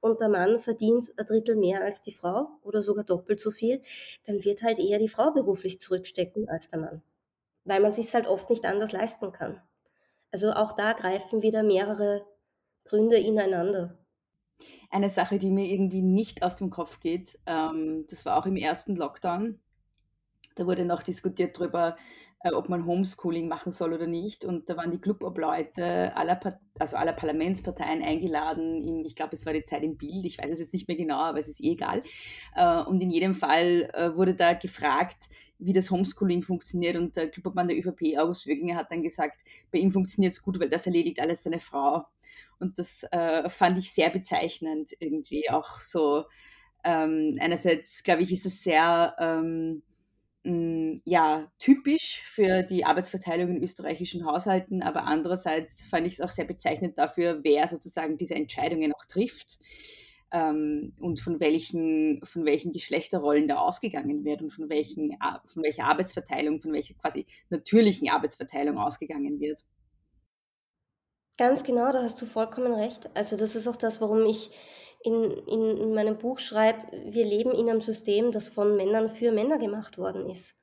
[0.00, 3.80] und der Mann verdient ein Drittel mehr als die Frau oder sogar doppelt so viel,
[4.26, 7.02] dann wird halt eher die Frau beruflich zurückstecken als der Mann.
[7.68, 9.60] Weil man sich halt oft nicht anders leisten kann.
[10.32, 12.24] Also auch da greifen wieder mehrere
[12.84, 13.98] Gründe ineinander.
[14.90, 18.56] Eine Sache, die mir irgendwie nicht aus dem Kopf geht, ähm, das war auch im
[18.56, 19.60] ersten Lockdown.
[20.54, 21.96] Da wurde noch diskutiert darüber,
[22.40, 24.46] äh, ob man Homeschooling machen soll oder nicht.
[24.46, 26.40] Und da waren die Clubobleute aller,
[26.78, 28.80] also aller Parlamentsparteien eingeladen.
[28.80, 30.24] In, ich glaube, es war die Zeit im Bild.
[30.24, 32.02] Ich weiß es jetzt nicht mehr genau, aber es ist eh egal.
[32.56, 35.28] Äh, und in jedem Fall äh, wurde da gefragt,
[35.58, 36.96] wie das Homeschooling funktioniert.
[36.96, 39.38] Und der Clubobmann der ÖVP, August Wöginger, hat dann gesagt,
[39.72, 42.04] bei ihm funktioniert es gut, weil das erledigt alles seine Frau.
[42.58, 45.50] Und das äh, fand ich sehr bezeichnend irgendwie.
[45.50, 46.24] Auch so,
[46.84, 49.82] ähm, einerseits, glaube ich, ist es sehr ähm,
[50.44, 56.30] mh, ja, typisch für die Arbeitsverteilung in österreichischen Haushalten, aber andererseits fand ich es auch
[56.30, 59.58] sehr bezeichnend dafür, wer sozusagen diese Entscheidungen auch trifft.
[60.30, 65.84] Ähm, und von welchen, von welchen Geschlechterrollen da ausgegangen wird und von, welchen, von welcher
[65.84, 69.64] Arbeitsverteilung, von welcher quasi natürlichen Arbeitsverteilung ausgegangen wird.
[71.38, 73.08] Ganz genau, da hast du vollkommen recht.
[73.14, 74.50] Also das ist auch das, warum ich
[75.04, 76.80] in, in meinem Buch schreibe,
[77.12, 80.56] wir leben in einem System, das von Männern für Männer gemacht worden ist.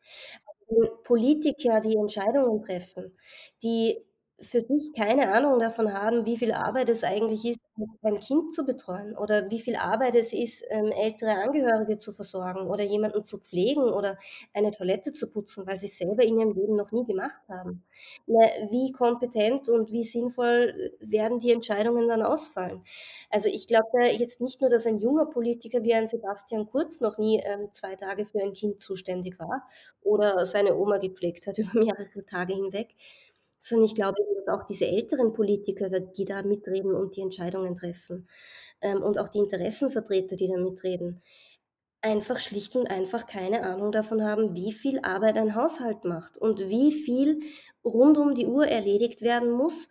[0.67, 3.17] Also Politiker, die Entscheidungen treffen,
[3.63, 4.05] die
[4.41, 7.59] für sich keine Ahnung davon haben, wie viel Arbeit es eigentlich ist,
[8.03, 12.67] ein Kind zu betreuen oder wie viel Arbeit es ist, ähm, ältere Angehörige zu versorgen
[12.67, 14.17] oder jemanden zu pflegen oder
[14.53, 17.83] eine Toilette zu putzen, weil sie es selber in ihrem Leben noch nie gemacht haben.
[18.27, 22.83] Wie kompetent und wie sinnvoll werden die Entscheidungen dann ausfallen?
[23.29, 27.17] Also ich glaube jetzt nicht nur, dass ein junger Politiker wie ein Sebastian Kurz noch
[27.17, 29.63] nie ähm, zwei Tage für ein Kind zuständig war
[30.01, 32.95] oder seine Oma gepflegt hat über mehrere Tage hinweg,
[33.65, 38.27] sondern ich glaube, dass auch diese älteren Politiker, die da mitreden und die Entscheidungen treffen
[38.81, 41.21] ähm, und auch die Interessenvertreter, die da mitreden,
[42.01, 46.59] einfach schlicht und einfach keine Ahnung davon haben, wie viel Arbeit ein Haushalt macht und
[46.59, 47.39] wie viel
[47.83, 49.89] rund um die Uhr erledigt werden muss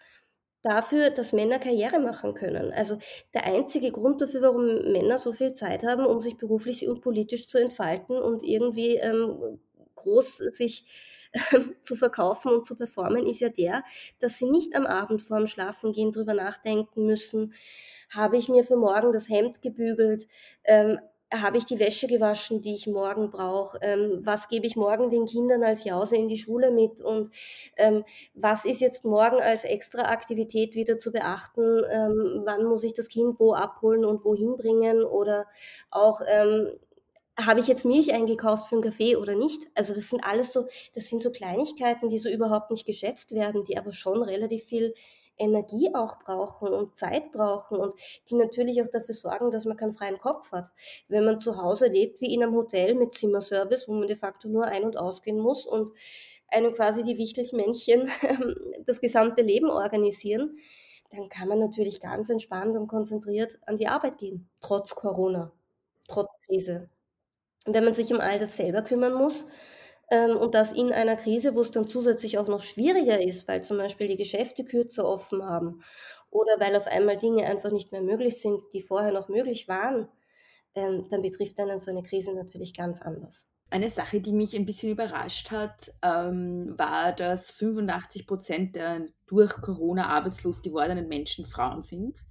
[0.63, 2.73] dafür, dass Männer Karriere machen können.
[2.73, 2.99] Also
[3.35, 7.49] der einzige Grund dafür, warum Männer so viel Zeit haben, um sich beruflich und politisch
[7.49, 9.59] zu entfalten und irgendwie ähm,
[9.97, 10.87] groß sich
[11.83, 13.83] zu verkaufen und zu performen, ist ja der,
[14.21, 17.55] dass sie nicht am Abend vorm Schlafengehen drüber nachdenken müssen,
[18.11, 20.29] habe ich mir für morgen das Hemd gebügelt,
[20.65, 20.99] ähm,
[21.33, 23.79] habe ich die Wäsche gewaschen, die ich morgen brauche?
[23.83, 27.01] Ähm, was gebe ich morgen den Kindern als Jause in die Schule mit?
[27.01, 27.31] Und
[27.77, 31.83] ähm, was ist jetzt morgen als extra Aktivität wieder zu beachten?
[31.91, 35.03] Ähm, wann muss ich das Kind wo abholen und wohin bringen?
[35.03, 35.47] Oder
[35.91, 36.69] auch ähm,
[37.39, 39.67] habe ich jetzt Milch eingekauft für einen Kaffee oder nicht?
[39.75, 43.65] Also das sind alles so, das sind so Kleinigkeiten, die so überhaupt nicht geschätzt werden,
[43.65, 44.95] die aber schon relativ viel
[45.37, 47.95] Energie auch brauchen und Zeit brauchen und
[48.31, 50.69] die natürlich auch dafür sorgen, dass man keinen freien Kopf hat.
[51.09, 54.49] Wenn man zu Hause lebt wie in einem Hotel mit Zimmerservice, wo man de facto
[54.49, 55.91] nur ein- und ausgehen muss und
[56.49, 58.09] einem quasi die Wichtelmännchen
[58.87, 60.59] das gesamte Leben organisieren,
[61.11, 65.53] dann kann man natürlich ganz entspannt und konzentriert an die Arbeit gehen, trotz Corona,
[66.09, 66.91] trotz Krise
[67.65, 69.47] wenn man sich um all das selber kümmern muss
[70.11, 73.63] ähm, und das in einer Krise, wo es dann zusätzlich auch noch schwieriger ist, weil
[73.63, 75.81] zum Beispiel die Geschäfte kürzer offen haben
[76.31, 80.09] oder weil auf einmal Dinge einfach nicht mehr möglich sind, die vorher noch möglich waren,
[80.75, 83.49] ähm, dann betrifft einen so eine Krise natürlich ganz anders.
[83.71, 89.51] Eine Sache, die mich ein bisschen überrascht hat, ähm, war, dass 85 Prozent der durch
[89.63, 92.25] Corona arbeitslos gewordenen Menschen Frauen sind.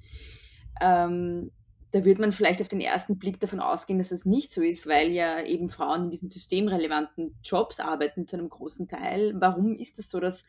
[1.93, 4.87] Da wird man vielleicht auf den ersten Blick davon ausgehen, dass es nicht so ist,
[4.87, 9.33] weil ja eben Frauen in diesen systemrelevanten Jobs arbeiten zu einem großen Teil.
[9.39, 10.43] Warum ist es so, dass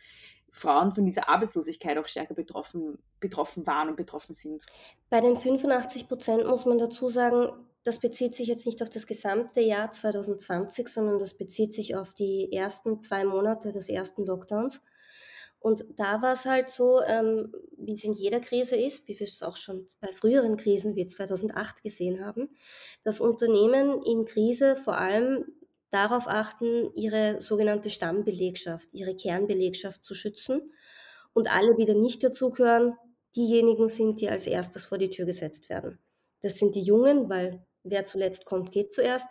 [0.51, 4.65] Frauen von dieser Arbeitslosigkeit auch stärker betroffen, betroffen waren und betroffen sind?
[5.11, 7.53] Bei den 85 Prozent muss man dazu sagen,
[7.83, 12.15] das bezieht sich jetzt nicht auf das gesamte Jahr 2020, sondern das bezieht sich auf
[12.15, 14.81] die ersten zwei Monate des ersten Lockdowns.
[15.65, 19.27] Und da war es halt so, ähm, wie es in jeder Krise ist, wie wir
[19.27, 22.51] es auch schon bei früheren Krisen wie 2008 gesehen haben,
[23.03, 25.47] dass Unternehmen in Krise vor allem
[25.89, 30.71] darauf achten, ihre sogenannte Stammbelegschaft, ihre Kernbelegschaft zu schützen
[31.33, 32.99] und alle, die da nicht dazugehören,
[33.35, 35.99] diejenigen sind, die als erstes vor die Tür gesetzt werden.
[36.43, 39.31] Das sind die Jungen, weil wer zuletzt kommt, geht zuerst.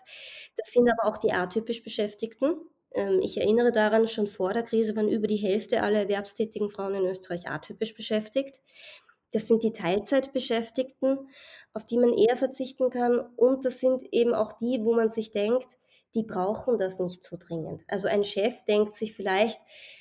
[0.57, 2.55] Das sind aber auch die atypisch Beschäftigten,
[3.21, 7.05] ich erinnere daran, schon vor der Krise waren über die Hälfte aller erwerbstätigen Frauen in
[7.05, 8.61] Österreich atypisch beschäftigt.
[9.31, 11.27] Das sind die Teilzeitbeschäftigten,
[11.73, 13.19] auf die man eher verzichten kann.
[13.35, 15.77] Und das sind eben auch die, wo man sich denkt,
[16.15, 17.81] die brauchen das nicht so dringend.
[17.87, 19.59] Also ein Chef denkt sich vielleicht,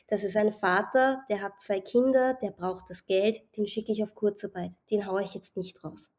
[0.09, 4.03] das ist ein Vater, der hat zwei Kinder, der braucht das Geld, den schicke ich
[4.03, 6.11] auf Kurzarbeit, den haue ich jetzt nicht raus.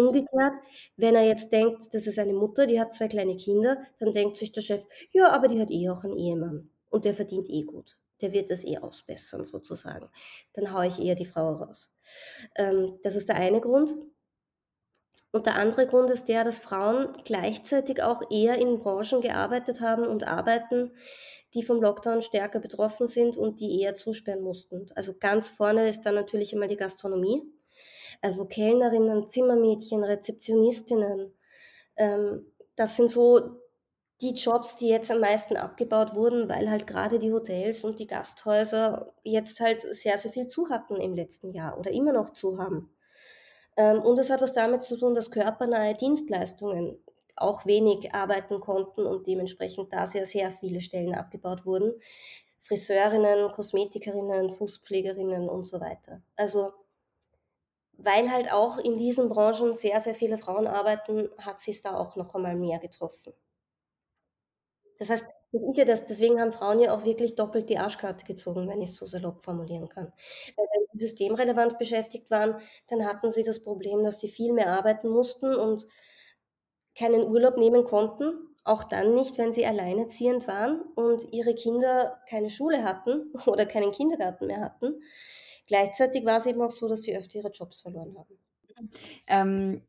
[0.00, 0.54] Umgekehrt,
[0.96, 4.38] wenn er jetzt denkt, das ist eine Mutter, die hat zwei kleine Kinder, dann denkt
[4.38, 7.62] sich der Chef, ja, aber die hat eh auch einen Ehemann und der verdient eh
[7.62, 7.98] gut.
[8.22, 10.08] Der wird das eh ausbessern sozusagen.
[10.54, 11.90] Dann haue ich eher die Frau raus.
[12.56, 13.96] Ähm, das ist der eine Grund.
[15.32, 20.06] Und der andere Grund ist der, dass Frauen gleichzeitig auch eher in Branchen gearbeitet haben
[20.06, 20.92] und arbeiten,
[21.54, 24.90] die vom Lockdown stärker betroffen sind und die eher zusperren mussten.
[24.94, 27.42] Also ganz vorne ist dann natürlich einmal die Gastronomie.
[28.20, 31.32] Also Kellnerinnen, Zimmermädchen, Rezeptionistinnen.
[31.96, 32.46] Ähm,
[32.76, 33.60] das sind so
[34.22, 38.06] die Jobs, die jetzt am meisten abgebaut wurden, weil halt gerade die Hotels und die
[38.06, 42.58] Gasthäuser jetzt halt sehr, sehr viel zu hatten im letzten Jahr oder immer noch zu
[42.58, 42.90] haben.
[43.76, 46.98] Ähm, und es hat was damit zu tun, dass körpernahe Dienstleistungen
[47.36, 51.94] auch wenig arbeiten konnten und dementsprechend da sehr, sehr viele Stellen abgebaut wurden.
[52.60, 56.22] Friseurinnen, Kosmetikerinnen, Fußpflegerinnen und so weiter.
[56.36, 56.72] Also
[58.04, 61.96] weil halt auch in diesen Branchen sehr, sehr viele Frauen arbeiten, hat sie es da
[61.96, 63.32] auch noch einmal mehr getroffen.
[64.98, 68.24] Das heißt, das ist ja das, deswegen haben Frauen ja auch wirklich doppelt die Arschkarte
[68.24, 70.12] gezogen, wenn ich es so salopp formulieren kann.
[70.56, 75.08] Wenn sie systemrelevant beschäftigt waren, dann hatten sie das Problem, dass sie viel mehr arbeiten
[75.08, 75.86] mussten und
[76.96, 78.32] keinen Urlaub nehmen konnten.
[78.64, 83.92] Auch dann nicht, wenn sie alleinerziehend waren und ihre Kinder keine Schule hatten oder keinen
[83.92, 85.02] Kindergarten mehr hatten.
[85.70, 88.90] Gleichzeitig war es eben auch so, dass sie öfter ihre Jobs verloren haben.
[89.28, 89.82] Ähm,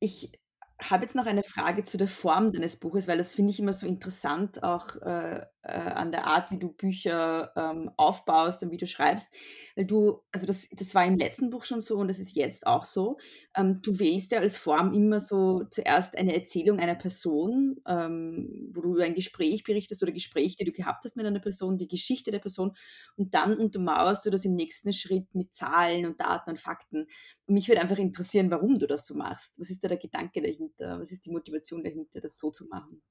[0.00, 0.32] ich
[0.80, 3.74] habe jetzt noch eine Frage zu der Form deines Buches, weil das finde ich immer
[3.74, 8.76] so interessant, auch äh, äh, an der Art, wie du Bücher ähm, aufbaust und wie
[8.76, 9.32] du schreibst.
[9.76, 12.66] Weil du, also das, das war im letzten Buch schon so und das ist jetzt
[12.66, 13.18] auch so.
[13.56, 18.80] Ähm, du wählst ja als Form immer so zuerst eine Erzählung einer Person, ähm, wo
[18.80, 21.88] du über ein Gespräch berichtest oder Gespräche, die du gehabt hast mit einer Person, die
[21.88, 22.72] Geschichte der Person
[23.16, 27.06] und dann untermauerst du das im nächsten Schritt mit Zahlen und Daten und Fakten
[27.48, 29.58] mich würde einfach interessieren, warum du das so machst.
[29.58, 31.00] Was ist da der Gedanke dahinter?
[31.00, 33.02] Was ist die Motivation dahinter, das so zu machen?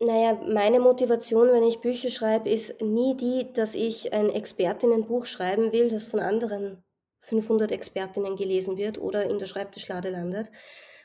[0.00, 5.72] Naja, meine Motivation, wenn ich Bücher schreibe, ist nie die, dass ich ein Expertinnenbuch schreiben
[5.72, 6.84] will, das von anderen
[7.20, 10.50] 500 Expertinnen gelesen wird oder in der Schreibtischlade landet,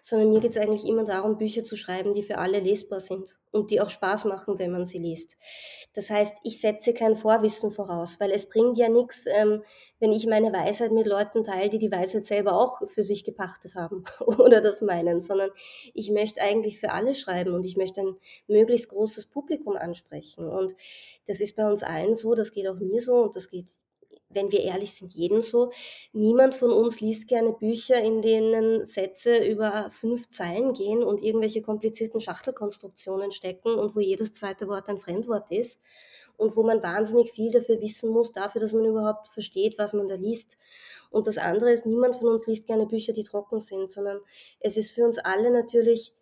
[0.06, 3.39] sondern mir geht es eigentlich immer darum, Bücher zu schreiben, die für alle lesbar sind
[3.52, 5.38] und die auch Spaß machen, wenn man sie liest.
[5.94, 9.63] Das heißt, ich setze kein Vorwissen voraus, weil es bringt ja nichts, ähm,
[10.02, 13.76] wenn ich meine Weisheit mit Leuten teile, die die Weisheit selber auch für sich gepachtet
[13.76, 15.52] haben oder das meinen, sondern
[15.94, 20.50] ich möchte eigentlich für alle schreiben und ich möchte ein möglichst großes Publikum ansprechen.
[20.50, 20.76] Und
[21.28, 23.80] das ist bei uns allen so, das geht auch mir so und das geht
[24.36, 25.72] wenn wir ehrlich sind, jedem so.
[26.12, 31.62] Niemand von uns liest gerne Bücher, in denen Sätze über fünf Zeilen gehen und irgendwelche
[31.62, 35.80] komplizierten Schachtelkonstruktionen stecken und wo jedes zweite Wort ein Fremdwort ist
[36.38, 40.08] und wo man wahnsinnig viel dafür wissen muss, dafür, dass man überhaupt versteht, was man
[40.08, 40.58] da liest.
[41.10, 44.19] Und das andere ist, niemand von uns liest gerne Bücher, die trocken sind, sondern
[44.60, 46.13] es ist für uns alle natürlich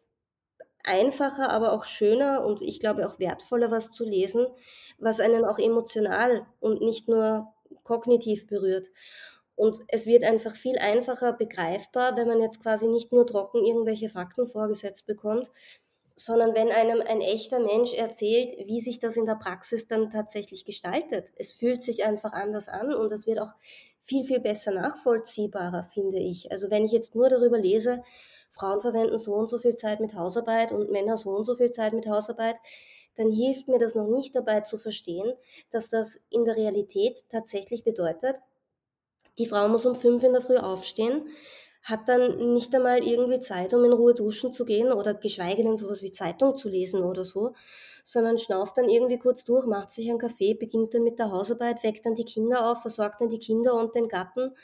[0.84, 4.48] einfacher, aber auch schöner und ich glaube auch wertvoller, was zu lesen,
[4.98, 7.54] was einen auch emotional und nicht nur
[7.84, 8.90] kognitiv berührt.
[9.56, 14.10] Und es wird einfach viel einfacher begreifbar, wenn man jetzt quasi nicht nur trocken irgendwelche
[14.10, 15.52] Fakten vorgesetzt bekommt,
[16.16, 20.66] sondern wenn einem ein echter Mensch erzählt, wie sich das in der Praxis dann tatsächlich
[20.66, 21.32] gestaltet.
[21.36, 23.54] Es fühlt sich einfach anders an und es wird auch
[24.02, 26.52] viel, viel besser nachvollziehbarer, finde ich.
[26.52, 28.04] Also wenn ich jetzt nur darüber lese,
[28.50, 31.72] Frauen verwenden so und so viel Zeit mit Hausarbeit und Männer so und so viel
[31.72, 32.58] Zeit mit Hausarbeit,
[33.16, 35.34] dann hilft mir das noch nicht dabei zu verstehen,
[35.70, 38.38] dass das in der Realität tatsächlich bedeutet,
[39.38, 41.28] die Frau muss um fünf in der Früh aufstehen,
[41.84, 45.78] hat dann nicht einmal irgendwie Zeit, um in Ruhe duschen zu gehen oder geschweige denn
[45.78, 47.54] sowas wie Zeitung zu lesen oder so,
[48.04, 51.84] sondern schnauft dann irgendwie kurz durch, macht sich einen Kaffee, beginnt dann mit der Hausarbeit,
[51.84, 54.56] weckt dann die Kinder auf, versorgt dann die Kinder und den Gatten,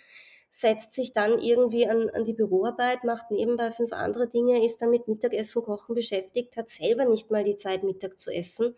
[0.51, 4.89] setzt sich dann irgendwie an, an die Büroarbeit, macht nebenbei fünf andere Dinge, ist dann
[4.89, 8.75] mit Mittagessen, Kochen beschäftigt, hat selber nicht mal die Zeit, Mittag zu essen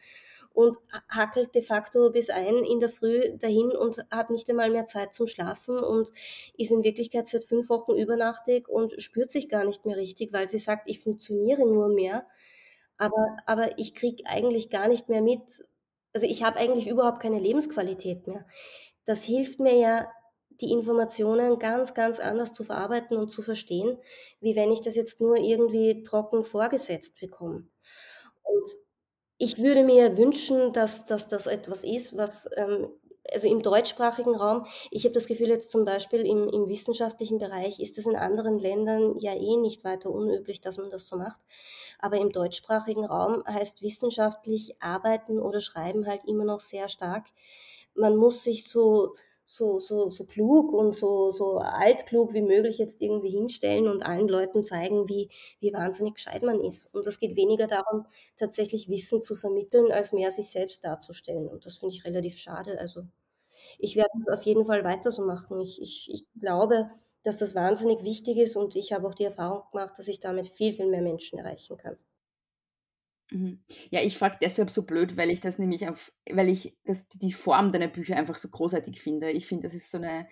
[0.54, 0.78] und
[1.08, 5.14] hackelt de facto bis ein in der Früh dahin und hat nicht einmal mehr Zeit
[5.14, 6.10] zum Schlafen und
[6.58, 10.48] ist in Wirklichkeit seit fünf Wochen übernachtig und spürt sich gar nicht mehr richtig, weil
[10.48, 12.26] sie sagt, ich funktioniere nur mehr,
[12.98, 15.66] aber, aber ich kriege eigentlich gar nicht mehr mit,
[16.14, 18.46] also ich habe eigentlich überhaupt keine Lebensqualität mehr.
[19.06, 20.08] Das hilft mir ja
[20.62, 23.98] die Informationen ganz, ganz anders zu verarbeiten und zu verstehen,
[24.42, 27.68] wie wenn ich das jetzt nur irgendwie trocken vorgesetzt bekomme.
[28.44, 28.72] Und
[29.38, 32.90] ich würde mir wünschen, dass, dass das etwas ist, was ähm,
[33.32, 37.80] also im deutschsprachigen Raum, ich habe das Gefühl jetzt zum Beispiel im, im wissenschaftlichen Bereich
[37.80, 41.40] ist das in anderen Ländern ja eh nicht weiter unüblich, dass man das so macht.
[42.00, 47.26] Aber im deutschsprachigen Raum heißt wissenschaftlich arbeiten oder schreiben halt immer noch sehr stark.
[47.94, 49.14] Man muss sich so
[49.50, 54.28] so, so, so klug und so, so altklug wie möglich jetzt irgendwie hinstellen und allen
[54.28, 55.30] Leuten zeigen, wie,
[55.60, 56.94] wie wahnsinnig gescheit man ist.
[56.94, 58.06] Und es geht weniger darum,
[58.38, 61.48] tatsächlich Wissen zu vermitteln, als mehr sich selbst darzustellen.
[61.48, 62.80] Und das finde ich relativ schade.
[62.80, 63.04] Also
[63.80, 65.60] ich werde auf jeden Fall weiter so machen.
[65.62, 66.90] Ich, ich, ich glaube,
[67.24, 70.48] dass das wahnsinnig wichtig ist und ich habe auch die Erfahrung gemacht, dass ich damit
[70.48, 71.98] viel, viel mehr Menschen erreichen kann.
[73.32, 73.60] Mhm.
[73.92, 77.32] Ja, ich frage deshalb so blöd, weil ich das nämlich auf, weil ich das, die
[77.34, 79.30] Form deiner Bücher einfach so großartig finde.
[79.32, 80.28] Ich finde, das ist so eine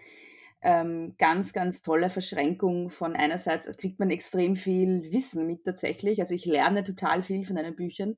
[0.64, 6.20] ähm, ganz, ganz tolle Verschränkung von einerseits kriegt man extrem viel Wissen mit tatsächlich.
[6.22, 8.18] Also ich lerne total viel von deinen Büchern.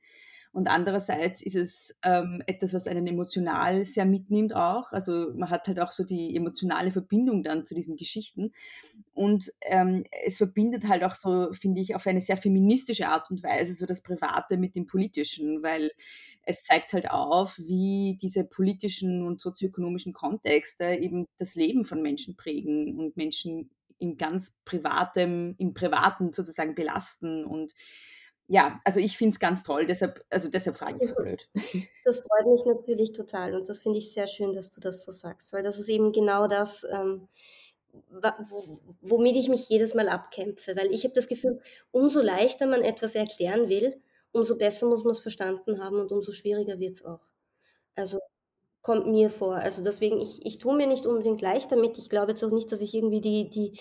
[0.51, 4.91] Und andererseits ist es ähm, etwas, was einen emotional sehr mitnimmt auch.
[4.91, 8.51] Also man hat halt auch so die emotionale Verbindung dann zu diesen Geschichten.
[9.13, 13.43] Und ähm, es verbindet halt auch so, finde ich, auf eine sehr feministische Art und
[13.43, 15.91] Weise so das Private mit dem Politischen, weil
[16.43, 22.35] es zeigt halt auf, wie diese politischen und sozioökonomischen Kontexte eben das Leben von Menschen
[22.35, 23.69] prägen und Menschen
[23.99, 27.73] in ganz privatem, im Privaten sozusagen belasten und
[28.49, 31.47] ja, also ich finde es ganz toll, deshalb, also deshalb frage ich so blöd.
[32.03, 35.11] Das freut mich natürlich total und das finde ich sehr schön, dass du das so
[35.11, 37.27] sagst, weil das ist eben genau das, ähm,
[39.01, 43.13] womit ich mich jedes Mal abkämpfe, weil ich habe das Gefühl, umso leichter man etwas
[43.13, 47.21] erklären will, umso besser muss man es verstanden haben und umso schwieriger wird es auch.
[47.95, 48.19] Also
[48.81, 49.55] kommt mir vor.
[49.57, 51.99] Also deswegen, ich, ich tue mir nicht unbedingt leicht damit.
[51.99, 53.79] Ich glaube jetzt auch nicht, dass ich irgendwie die, die,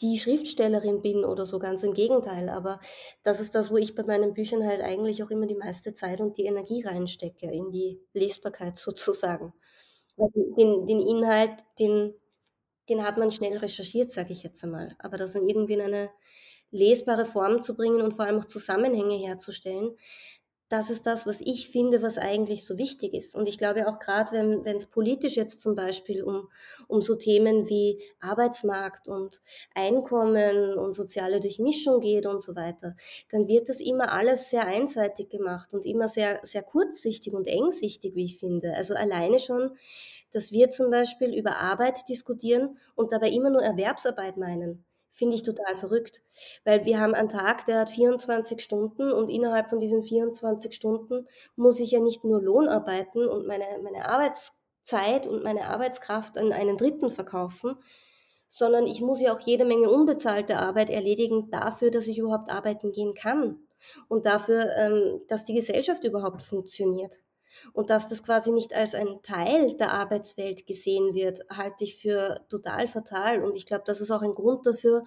[0.00, 2.48] die Schriftstellerin bin oder so, ganz im Gegenteil.
[2.48, 2.80] Aber
[3.22, 6.20] das ist das, wo ich bei meinen Büchern halt eigentlich auch immer die meiste Zeit
[6.20, 9.52] und die Energie reinstecke, in die Lesbarkeit sozusagen.
[10.16, 12.14] Den, den Inhalt, den,
[12.88, 14.96] den hat man schnell recherchiert, sage ich jetzt einmal.
[14.98, 16.10] Aber das dann irgendwie in eine
[16.70, 19.96] lesbare Form zu bringen und vor allem auch Zusammenhänge herzustellen,
[20.74, 23.36] das ist das, was ich finde, was eigentlich so wichtig ist.
[23.36, 26.48] Und ich glaube auch gerade, wenn es politisch jetzt zum Beispiel um,
[26.88, 29.40] um so Themen wie Arbeitsmarkt und
[29.72, 32.96] Einkommen und soziale Durchmischung geht und so weiter,
[33.30, 38.16] dann wird das immer alles sehr einseitig gemacht und immer sehr, sehr kurzsichtig und engsichtig,
[38.16, 38.74] wie ich finde.
[38.74, 39.76] Also alleine schon,
[40.32, 44.84] dass wir zum Beispiel über Arbeit diskutieren und dabei immer nur Erwerbsarbeit meinen
[45.14, 46.22] finde ich total verrückt.
[46.64, 51.26] Weil wir haben einen Tag, der hat 24 Stunden und innerhalb von diesen 24 Stunden
[51.56, 56.52] muss ich ja nicht nur Lohn arbeiten und meine, meine Arbeitszeit und meine Arbeitskraft an
[56.52, 57.76] einen Dritten verkaufen,
[58.48, 62.92] sondern ich muss ja auch jede Menge unbezahlte Arbeit erledigen dafür, dass ich überhaupt arbeiten
[62.92, 63.58] gehen kann
[64.08, 67.23] und dafür, ähm, dass die Gesellschaft überhaupt funktioniert.
[67.72, 72.44] Und dass das quasi nicht als ein Teil der Arbeitswelt gesehen wird, halte ich für
[72.48, 73.42] total fatal.
[73.44, 75.04] Und ich glaube, das ist auch ein Grund dafür,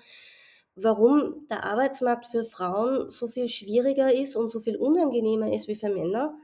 [0.76, 5.76] warum der Arbeitsmarkt für Frauen so viel schwieriger ist und so viel unangenehmer ist wie
[5.76, 6.38] für Männer.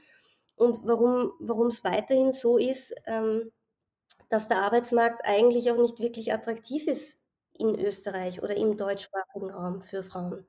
[0.55, 3.51] Und warum, es weiterhin so ist, ähm,
[4.29, 7.17] dass der Arbeitsmarkt eigentlich auch nicht wirklich attraktiv ist
[7.53, 10.45] in Österreich oder im deutschsprachigen Raum für Frauen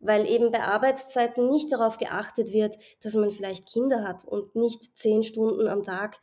[0.00, 4.96] weil eben bei Arbeitszeiten nicht darauf geachtet wird, dass man vielleicht Kinder hat und nicht
[4.96, 6.18] zehn Stunden am Tag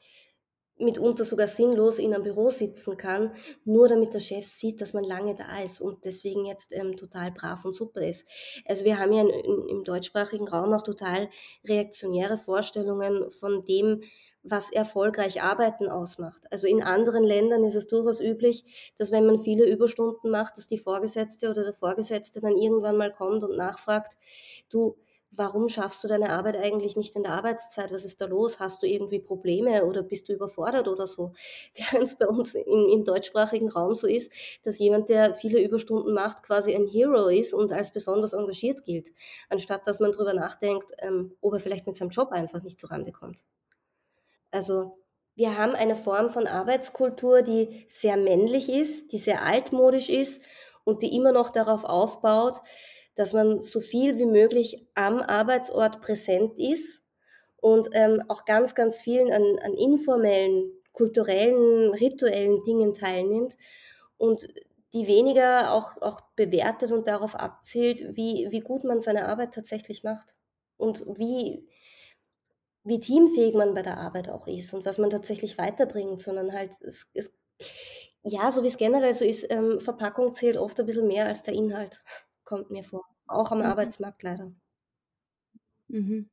[0.80, 3.34] mitunter sogar sinnlos in einem Büro sitzen kann,
[3.66, 7.32] nur damit der Chef sieht, dass man lange da ist und deswegen jetzt ähm, total
[7.32, 8.26] brav und super ist.
[8.66, 11.30] Also wir haben ja in, in, im deutschsprachigen Raum auch total
[11.66, 14.02] reaktionäre Vorstellungen von dem,
[14.50, 16.44] was erfolgreich Arbeiten ausmacht.
[16.52, 20.68] Also in anderen Ländern ist es durchaus üblich, dass wenn man viele Überstunden macht, dass
[20.68, 24.18] die Vorgesetzte oder der Vorgesetzte dann irgendwann mal kommt und nachfragt,
[24.70, 24.98] du,
[25.32, 27.92] warum schaffst du deine Arbeit eigentlich nicht in der Arbeitszeit?
[27.92, 28.60] Was ist da los?
[28.60, 31.34] Hast du irgendwie Probleme oder bist du überfordert oder so?
[31.76, 34.32] Während es bei uns im, im deutschsprachigen Raum so ist,
[34.64, 39.10] dass jemand, der viele Überstunden macht, quasi ein Hero ist und als besonders engagiert gilt,
[39.50, 43.12] anstatt dass man darüber nachdenkt, ähm, ob er vielleicht mit seinem Job einfach nicht zurande
[43.12, 43.46] kommt.
[44.52, 44.98] Also
[45.36, 50.42] wir haben eine Form von Arbeitskultur, die sehr männlich ist, die sehr altmodisch ist
[50.84, 52.58] und die immer noch darauf aufbaut,
[53.16, 57.04] dass man so viel wie möglich am Arbeitsort präsent ist
[57.58, 63.58] und ähm, auch ganz, ganz vielen an, an informellen, kulturellen, rituellen Dingen teilnimmt
[64.18, 64.48] und
[64.94, 70.04] die weniger auch, auch bewertet und darauf abzielt, wie, wie gut man seine Arbeit tatsächlich
[70.04, 70.36] macht
[70.78, 71.68] und wie,
[72.88, 76.72] wie teamfähig man bei der Arbeit auch ist und was man tatsächlich weiterbringt, sondern halt,
[76.82, 77.34] es, es
[78.24, 81.44] ja, so wie es generell so ist, ähm, Verpackung zählt oft ein bisschen mehr als
[81.44, 82.04] der Inhalt,
[82.44, 83.04] kommt mir vor.
[83.28, 83.66] Auch am mhm.
[83.66, 84.52] Arbeitsmarkt leider.
[85.90, 86.30] Mhm.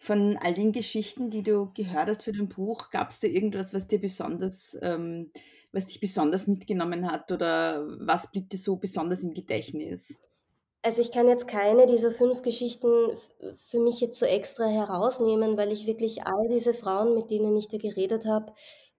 [0.00, 3.72] Von all den Geschichten, die du gehört hast für dein Buch, gab es da irgendwas,
[3.72, 5.30] was dir besonders, ähm,
[5.72, 10.14] was dich besonders mitgenommen hat oder was blieb dir so besonders im Gedächtnis?
[10.88, 13.14] Also ich kann jetzt keine dieser fünf Geschichten
[13.56, 17.68] für mich jetzt so extra herausnehmen, weil ich wirklich all diese Frauen, mit denen ich
[17.68, 18.54] da geredet habe,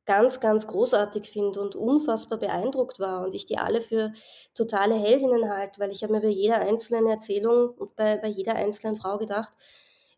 [0.06, 4.14] ganz, ganz großartig finde und unfassbar beeindruckt war und ich die alle für
[4.54, 8.54] totale Heldinnen halte, weil ich habe mir bei jeder einzelnen Erzählung und bei, bei jeder
[8.54, 9.54] einzelnen Frau gedacht,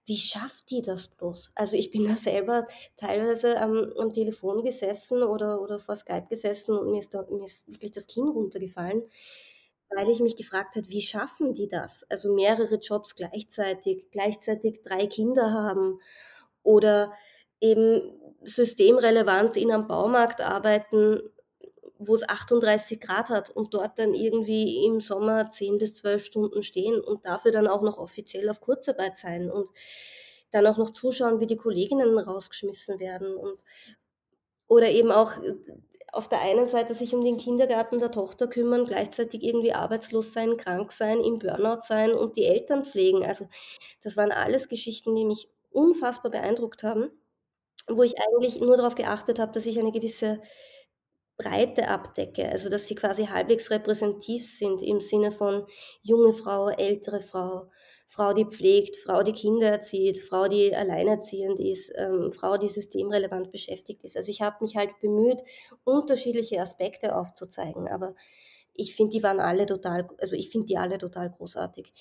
[0.04, 1.54] wie schafft die das bloß?
[1.56, 2.68] Also ich bin da selber
[2.98, 7.46] teilweise am, am Telefon gesessen oder, oder vor Skype gesessen und mir ist, da, mir
[7.46, 9.04] ist wirklich das Kinn runtergefallen,
[9.96, 12.06] weil ich mich gefragt habe, wie schaffen die das?
[12.10, 16.00] Also mehrere Jobs gleichzeitig, gleichzeitig drei Kinder haben
[16.64, 17.14] oder
[17.60, 21.22] eben systemrelevant in einem Baumarkt arbeiten,
[22.00, 26.64] wo es 38 Grad hat und dort dann irgendwie im Sommer 10 bis 12 Stunden
[26.64, 29.70] stehen und dafür dann auch noch offiziell auf Kurzarbeit sein und
[30.52, 33.64] dann auch noch zuschauen, wie die Kolleginnen rausgeschmissen werden und
[34.68, 35.34] oder eben auch
[36.12, 40.58] auf der einen Seite sich um den Kindergarten der Tochter kümmern, gleichzeitig irgendwie arbeitslos sein,
[40.58, 43.26] krank sein, im Burnout sein und die Eltern pflegen.
[43.26, 43.48] Also
[44.04, 47.12] das waren alles Geschichten, die mich unfassbar beeindruckt haben,
[47.88, 50.42] wo ich eigentlich nur darauf geachtet habe, dass ich eine gewisse
[51.38, 55.66] Breite abdecke, also dass sie quasi halbwegs repräsentativ sind im Sinne von
[56.04, 57.70] junge Frau, ältere Frau,
[58.12, 63.54] Frau, die pflegt, Frau, die Kinder erzieht, Frau, die alleinerziehend ist, ähm, Frau, die systemrelevant
[63.54, 64.18] beschäftigt ist.
[64.18, 65.42] Also ich habe mich halt bemüht,
[65.86, 68.14] unterschiedliche Aspekte aufzuzeigen, aber
[68.74, 71.94] ich finde, die waren alle total, also ich finde die alle total großartig.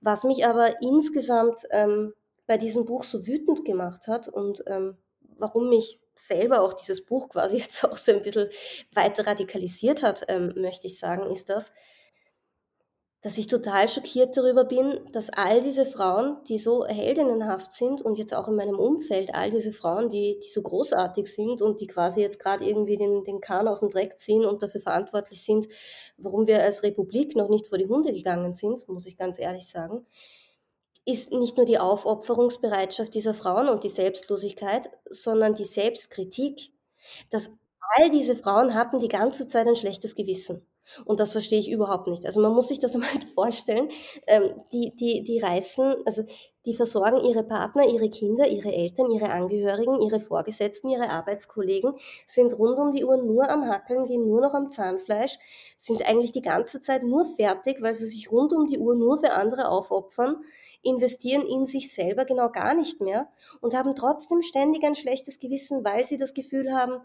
[0.00, 2.14] Was mich aber insgesamt ähm,
[2.46, 4.96] bei diesem Buch so wütend gemacht hat und ähm,
[5.36, 8.50] warum mich selber auch dieses Buch quasi jetzt auch so ein bisschen
[8.94, 11.72] weiter radikalisiert hat, ähm, möchte ich sagen, ist das,
[13.26, 18.18] dass ich total schockiert darüber bin, dass all diese Frauen, die so heldinnenhaft sind und
[18.18, 21.88] jetzt auch in meinem Umfeld, all diese Frauen, die, die so großartig sind und die
[21.88, 25.66] quasi jetzt gerade irgendwie den, den Kahn aus dem Dreck ziehen und dafür verantwortlich sind,
[26.18, 29.68] warum wir als Republik noch nicht vor die Hunde gegangen sind, muss ich ganz ehrlich
[29.68, 30.06] sagen,
[31.04, 36.70] ist nicht nur die Aufopferungsbereitschaft dieser Frauen und die Selbstlosigkeit, sondern die Selbstkritik,
[37.30, 37.50] dass
[37.96, 40.64] all diese Frauen hatten die ganze Zeit ein schlechtes Gewissen.
[41.04, 42.26] Und das verstehe ich überhaupt nicht.
[42.26, 43.88] Also man muss sich das einmal vorstellen.
[44.26, 46.22] Ähm, die, die, die reißen, also
[46.66, 51.94] die versorgen ihre Partner, ihre Kinder, ihre Eltern, ihre Angehörigen, ihre Vorgesetzten, ihre Arbeitskollegen,
[52.26, 55.38] sind rund um die Uhr nur am Hackeln, gehen nur noch am Zahnfleisch,
[55.76, 59.16] sind eigentlich die ganze Zeit nur fertig, weil sie sich rund um die Uhr nur
[59.18, 60.42] für andere aufopfern
[60.86, 63.28] investieren in sich selber genau gar nicht mehr
[63.60, 67.00] und haben trotzdem ständig ein schlechtes Gewissen, weil sie das Gefühl haben,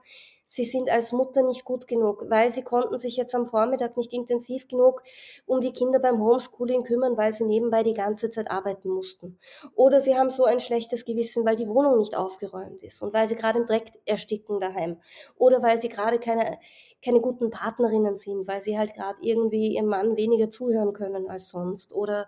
[0.52, 4.12] sie sind als Mutter nicht gut genug, weil sie konnten sich jetzt am Vormittag nicht
[4.12, 5.02] intensiv genug
[5.46, 9.40] um die Kinder beim Homeschooling kümmern, weil sie nebenbei die ganze Zeit arbeiten mussten.
[9.76, 13.30] Oder sie haben so ein schlechtes Gewissen, weil die Wohnung nicht aufgeräumt ist und weil
[13.30, 14.98] sie gerade im Dreck ersticken daheim.
[15.38, 16.60] Oder weil sie gerade keine,
[17.02, 21.48] keine guten Partnerinnen sind, weil sie halt gerade irgendwie ihrem Mann weniger zuhören können als
[21.48, 21.94] sonst.
[21.94, 22.28] Oder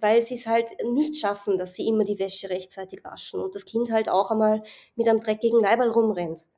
[0.00, 3.64] weil sie es halt nicht schaffen, dass sie immer die Wäsche rechtzeitig waschen und das
[3.64, 4.62] Kind halt auch einmal
[4.96, 6.48] mit einem dreckigen Leiberl rumrennt.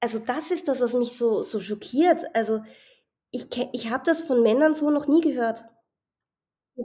[0.00, 2.24] Also das ist das, was mich so, so schockiert.
[2.34, 2.60] Also
[3.30, 5.64] ich, ich habe das von Männern so noch nie gehört.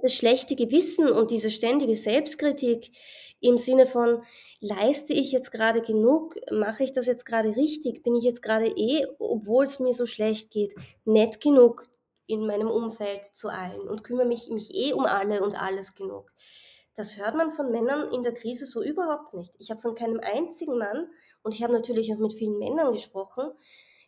[0.01, 2.91] Das schlechte Gewissen und diese ständige Selbstkritik
[3.39, 4.23] im Sinne von,
[4.59, 8.67] leiste ich jetzt gerade genug, mache ich das jetzt gerade richtig, bin ich jetzt gerade
[8.67, 10.73] eh, obwohl es mir so schlecht geht,
[11.05, 11.87] nett genug,
[12.27, 16.31] in meinem Umfeld zu allen und kümmere mich, mich eh um alle und alles genug.
[16.95, 19.53] Das hört man von Männern in der Krise so überhaupt nicht.
[19.59, 21.09] Ich habe von keinem einzigen Mann,
[21.43, 23.51] und ich habe natürlich auch mit vielen Männern gesprochen,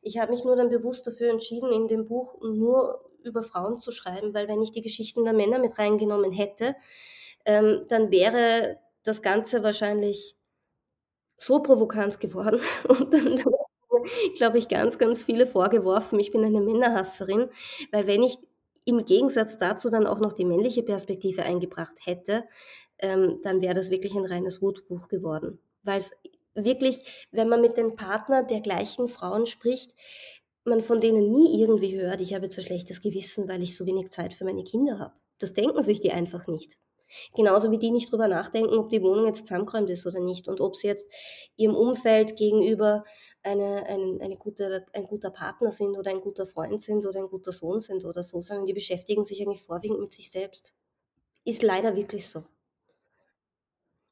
[0.02, 3.92] ich habe mich nur dann bewusst dafür entschieden, in dem Buch nur über Frauen zu
[3.92, 6.76] schreiben, weil wenn ich die Geschichten der Männer mit reingenommen hätte,
[7.46, 10.38] ähm, dann wäre das Ganze wahrscheinlich
[11.38, 13.44] so provokant geworden und dann,
[14.38, 17.50] glaube ich, ganz, ganz viele vorgeworfen, ich bin eine Männerhasserin,
[17.92, 18.38] weil wenn ich
[18.86, 22.46] im Gegensatz dazu dann auch noch die männliche Perspektive eingebracht hätte,
[23.00, 25.60] ähm, dann wäre das wirklich ein reines Wutbuch geworden.
[25.84, 26.12] Weil es
[26.56, 29.94] wirklich, wenn man mit den Partnern der gleichen Frauen spricht,
[30.64, 33.86] man von denen nie irgendwie hört, ich habe jetzt ein schlechtes Gewissen, weil ich so
[33.86, 35.14] wenig Zeit für meine Kinder habe.
[35.40, 36.78] Das denken sich die einfach nicht.
[37.36, 40.60] Genauso wie die nicht drüber nachdenken, ob die Wohnung jetzt zusammengeräumt ist oder nicht und
[40.60, 41.12] ob sie jetzt
[41.56, 43.06] ihrem Umfeld gegenüber
[43.48, 47.30] eine, eine, eine gute, ein guter Partner sind oder ein guter Freund sind oder ein
[47.30, 50.76] guter Sohn sind oder so, sondern die beschäftigen sich eigentlich vorwiegend mit sich selbst.
[51.46, 52.44] Ist leider wirklich so.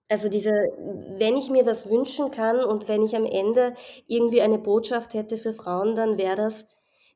[0.08, 3.74] Also diese, wenn ich mir was wünschen kann und wenn ich am Ende
[4.08, 6.68] irgendwie eine Botschaft hätte für Frauen, dann wäre das,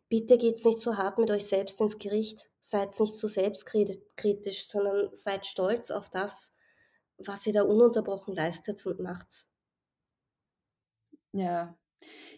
[0.10, 2.50] bitte geht's nicht so hart mit euch selbst ins Gericht.
[2.60, 6.52] Seid nicht so selbstkritisch, sondern seid stolz auf das,
[7.18, 9.46] was sie da ununterbrochen leistet und macht.
[11.34, 11.76] Ja.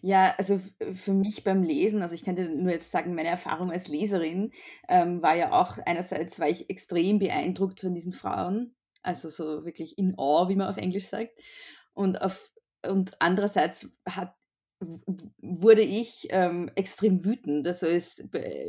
[0.02, 0.60] Ja, also
[0.94, 4.52] für mich beim Lesen, also ich dir nur jetzt sagen, meine Erfahrung als Leserin
[4.90, 9.98] ähm, war ja auch einerseits war ich extrem beeindruckt von diesen Frauen, also so wirklich
[9.98, 11.32] in awe, wie man auf Englisch sagt.
[11.94, 12.52] Und auf
[12.88, 14.34] und andererseits hat
[15.38, 17.68] wurde ich ähm, extrem wütend.
[17.68, 18.22] Also es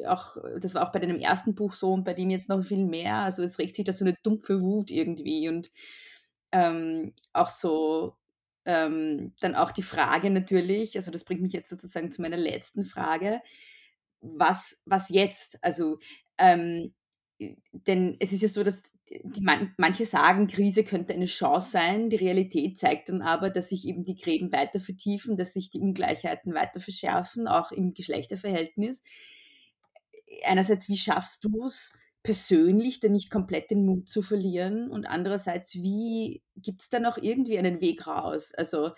[0.07, 2.85] auch, das war auch bei deinem ersten Buch so und bei dem jetzt noch viel
[2.85, 3.17] mehr.
[3.17, 5.71] Also es regt sich da so eine dumpfe Wut irgendwie und
[6.53, 8.17] ähm, auch so
[8.65, 12.85] ähm, dann auch die Frage natürlich, also das bringt mich jetzt sozusagen zu meiner letzten
[12.85, 13.41] Frage,
[14.21, 15.59] was, was jetzt?
[15.63, 15.99] Also,
[16.39, 16.95] ähm,
[17.73, 18.83] denn es ist ja so, dass
[19.25, 19.45] die,
[19.77, 22.09] manche sagen, Krise könnte eine Chance sein.
[22.09, 25.81] Die Realität zeigt dann aber, dass sich eben die Gräben weiter vertiefen, dass sich die
[25.81, 29.03] Ungleichheiten weiter verschärfen, auch im Geschlechterverhältnis.
[30.45, 31.93] Einerseits, wie schaffst du es,
[32.23, 37.19] persönlich dann nicht komplett den Mut zu verlieren und andererseits, wie gibt es da noch
[37.19, 38.53] irgendwie einen Weg raus?
[38.55, 38.93] Also,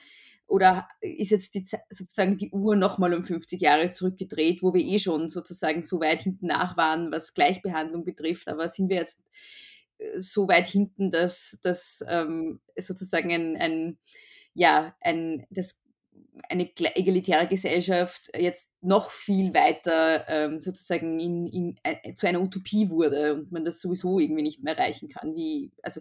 [0.47, 4.99] oder ist jetzt die, sozusagen die Uhr nochmal um 50 Jahre zurückgedreht, wo wir eh
[4.99, 9.23] schon sozusagen so weit hinten nach waren, was Gleichbehandlung betrifft, aber sind wir jetzt
[9.99, 13.99] äh, so weit hinten, dass, dass ähm, sozusagen ein, ein,
[14.53, 15.79] ja, ein, das
[16.49, 22.91] eine egalitäre Gesellschaft jetzt noch viel weiter ähm, sozusagen in, in, äh, zu einer Utopie
[22.91, 25.35] wurde und man das sowieso irgendwie nicht mehr erreichen kann.
[25.35, 26.01] Wie, also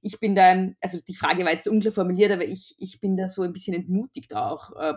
[0.00, 3.28] ich bin da, also die Frage war jetzt unklar formuliert, aber ich, ich bin da
[3.28, 4.94] so ein bisschen entmutigt auch äh,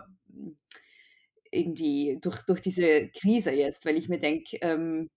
[1.50, 5.10] irgendwie durch, durch diese Krise jetzt, weil ich mir denke, ähm,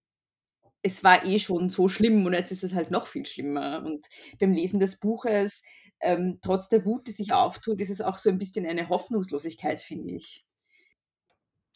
[0.81, 3.83] es war eh schon so schlimm und jetzt ist es halt noch viel schlimmer.
[3.85, 4.07] Und
[4.39, 5.63] beim Lesen des Buches
[5.99, 9.79] ähm, trotz der Wut, die sich auftut, ist es auch so ein bisschen eine Hoffnungslosigkeit,
[9.79, 10.46] finde ich.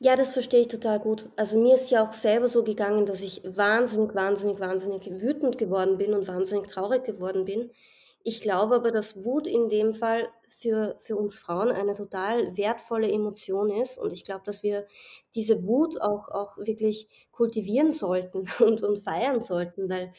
[0.04, 1.30] Ja, das verstehe ich total gut.
[1.36, 5.98] Also mir ist ja auch selber so gegangen, dass ich wahnsinnig, wahnsinnig, wahnsinnig wütend geworden
[5.98, 7.70] bin und wahnsinnig traurig geworden bin,
[8.24, 13.12] ich glaube aber, dass Wut in dem Fall für, für uns Frauen eine total wertvolle
[13.12, 13.98] Emotion ist.
[13.98, 14.86] Und ich glaube, dass wir
[15.34, 20.12] diese Wut auch, auch wirklich kultivieren sollten und, und feiern sollten, weil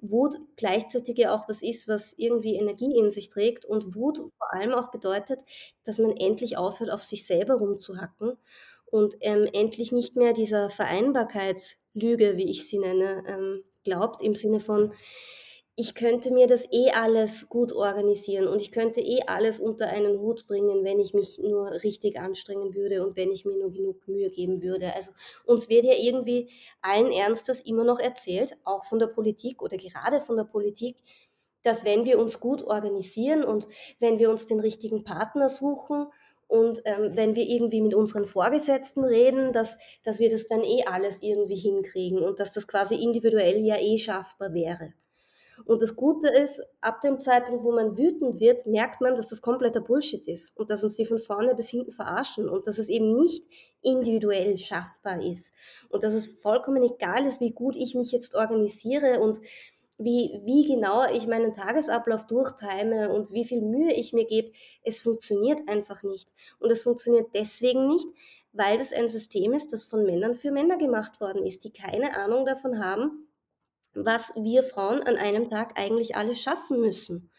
[0.00, 3.66] Wut gleichzeitig ja auch was ist, was irgendwie Energie in sich trägt.
[3.66, 5.40] Und Wut vor allem auch bedeutet,
[5.84, 8.38] dass man endlich aufhört, auf sich selber rumzuhacken
[8.90, 14.60] und ähm, endlich nicht mehr dieser Vereinbarkeitslüge, wie ich sie nenne, ähm, glaubt, im Sinne
[14.60, 14.92] von,
[15.76, 20.18] ich könnte mir das eh alles gut organisieren und ich könnte eh alles unter einen
[20.18, 24.06] Hut bringen, wenn ich mich nur richtig anstrengen würde und wenn ich mir nur genug
[24.06, 24.94] Mühe geben würde.
[24.94, 25.12] Also
[25.46, 26.50] uns wird ja irgendwie
[26.82, 30.96] allen Ernstes immer noch erzählt, auch von der Politik oder gerade von der Politik,
[31.62, 33.66] dass wenn wir uns gut organisieren und
[34.00, 36.08] wenn wir uns den richtigen Partner suchen
[36.50, 40.82] und ähm, wenn wir irgendwie mit unseren Vorgesetzten reden, dass, dass wir das dann eh
[40.84, 44.92] alles irgendwie hinkriegen und dass das quasi individuell ja eh schaffbar wäre.
[45.64, 49.42] Und das Gute ist, ab dem Zeitpunkt, wo man wütend wird, merkt man, dass das
[49.42, 52.88] kompletter Bullshit ist und dass uns die von vorne bis hinten verarschen und dass es
[52.88, 53.44] eben nicht
[53.80, 55.52] individuell schaffbar ist
[55.88, 59.40] und dass es vollkommen egal ist, wie gut ich mich jetzt organisiere und
[60.00, 64.52] wie, wie genau ich meinen Tagesablauf durchtime und wie viel Mühe ich mir gebe.
[64.82, 66.32] Es funktioniert einfach nicht.
[66.58, 68.06] Und es funktioniert deswegen nicht,
[68.52, 72.16] weil das ein System ist, das von Männern für Männer gemacht worden ist, die keine
[72.16, 73.28] Ahnung davon haben,
[73.92, 77.30] was wir Frauen an einem Tag eigentlich alles schaffen müssen.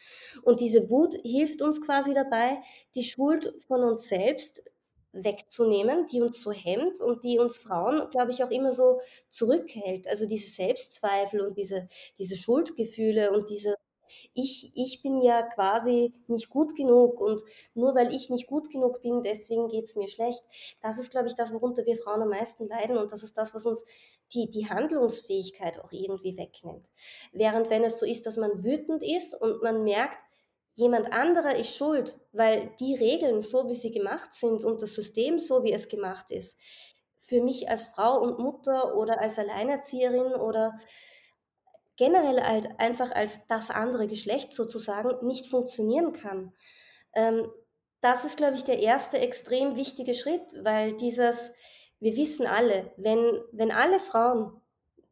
[0.44, 2.62] Und diese Wut hilft uns quasi dabei,
[2.94, 4.64] die Schuld von uns selbst
[5.14, 9.00] wegzunehmen, die uns so hemmt und die uns Frauen, glaube ich, auch immer so
[9.30, 10.08] zurückhält.
[10.08, 11.88] Also diese Selbstzweifel und diese,
[12.18, 13.76] diese Schuldgefühle und diese
[14.34, 17.42] ich, ich bin ja quasi nicht gut genug und
[17.74, 20.44] nur weil ich nicht gut genug bin, deswegen geht es mir schlecht.
[20.82, 23.54] Das ist, glaube ich, das, worunter wir Frauen am meisten leiden und das ist das,
[23.54, 23.84] was uns
[24.34, 26.92] die, die Handlungsfähigkeit auch irgendwie wegnimmt.
[27.32, 30.18] Während wenn es so ist, dass man wütend ist und man merkt,
[30.74, 35.40] jemand anderer ist schuld, weil die Regeln, so wie sie gemacht sind und das System,
[35.40, 36.58] so wie es gemacht ist,
[37.18, 40.80] für mich als Frau und Mutter oder als Alleinerzieherin oder
[41.98, 46.54] generell halt einfach als das andere Geschlecht sozusagen nicht funktionieren kann.
[47.14, 47.52] Ähm,
[48.00, 51.52] das ist, glaube ich, der erste extrem wichtige Schritt, weil dieses,
[52.00, 54.60] wir wissen alle, wenn, wenn alle Frauen,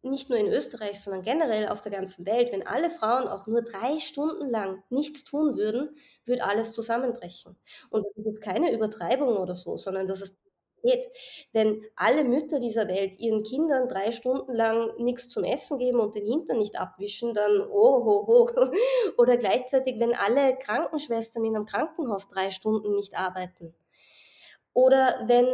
[0.01, 3.61] nicht nur in Österreich, sondern generell auf der ganzen Welt, wenn alle Frauen auch nur
[3.61, 7.57] drei Stunden lang nichts tun würden, würde alles zusammenbrechen.
[7.89, 10.37] Und das ist keine Übertreibung oder so, sondern das ist
[10.83, 11.05] geht.
[11.51, 16.15] Wenn alle Mütter dieser Welt ihren Kindern drei Stunden lang nichts zum Essen geben und
[16.15, 18.49] den Hintern nicht abwischen, dann oh, ho, ho.
[19.17, 23.73] Oder gleichzeitig, wenn alle Krankenschwestern in einem Krankenhaus drei Stunden nicht arbeiten.
[24.73, 25.47] Oder wenn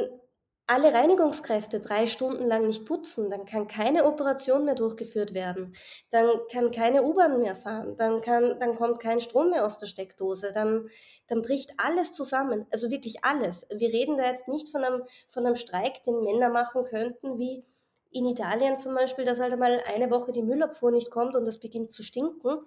[0.67, 5.73] alle Reinigungskräfte drei Stunden lang nicht putzen, dann kann keine Operation mehr durchgeführt werden,
[6.09, 9.87] dann kann keine U-Bahn mehr fahren, dann, kann, dann kommt kein Strom mehr aus der
[9.87, 10.89] Steckdose, dann,
[11.27, 13.67] dann bricht alles zusammen, also wirklich alles.
[13.75, 17.63] Wir reden da jetzt nicht von einem, von einem Streik, den Männer machen könnten, wie
[18.11, 21.59] in Italien zum Beispiel, dass halt einmal eine Woche die Müllabfuhr nicht kommt und das
[21.59, 22.59] beginnt zu stinken,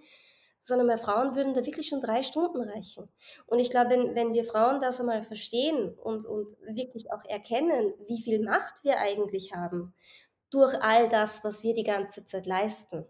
[0.61, 3.09] sondern bei Frauen würden da wirklich schon drei Stunden reichen.
[3.47, 7.95] Und ich glaube, wenn, wenn wir Frauen das einmal verstehen und, und wirklich auch erkennen,
[8.07, 9.95] wie viel Macht wir eigentlich haben
[10.51, 13.07] durch all das, was wir die ganze Zeit leisten,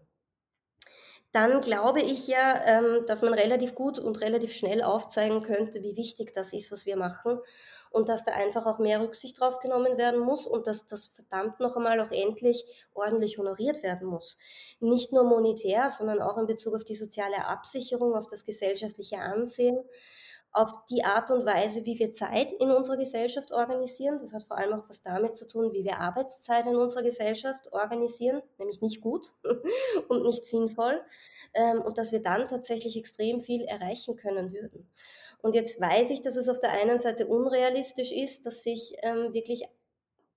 [1.31, 5.95] dann glaube ich ja, ähm, dass man relativ gut und relativ schnell aufzeigen könnte, wie
[5.95, 7.39] wichtig das ist, was wir machen
[7.89, 11.59] und dass da einfach auch mehr Rücksicht drauf genommen werden muss und dass das verdammt
[11.59, 14.37] noch einmal auch endlich ordentlich honoriert werden muss.
[14.79, 19.79] Nicht nur monetär, sondern auch in Bezug auf die soziale Absicherung, auf das gesellschaftliche Ansehen,
[20.51, 24.19] auf die Art und Weise, wie wir Zeit in unserer Gesellschaft organisieren.
[24.21, 27.71] Das hat vor allem auch was damit zu tun, wie wir Arbeitszeit in unserer Gesellschaft
[27.71, 29.33] organisieren, nämlich nicht gut
[30.07, 31.01] und nicht sinnvoll.
[31.53, 34.89] Ähm, und dass wir dann tatsächlich extrem viel erreichen können würden.
[35.41, 39.33] Und jetzt weiß ich, dass es auf der einen Seite unrealistisch ist, dass sich ähm,
[39.33, 39.63] wirklich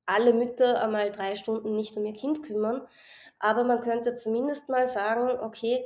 [0.07, 2.86] alle Mütter einmal drei Stunden nicht um ihr Kind kümmern.
[3.38, 5.84] Aber man könnte zumindest mal sagen, okay,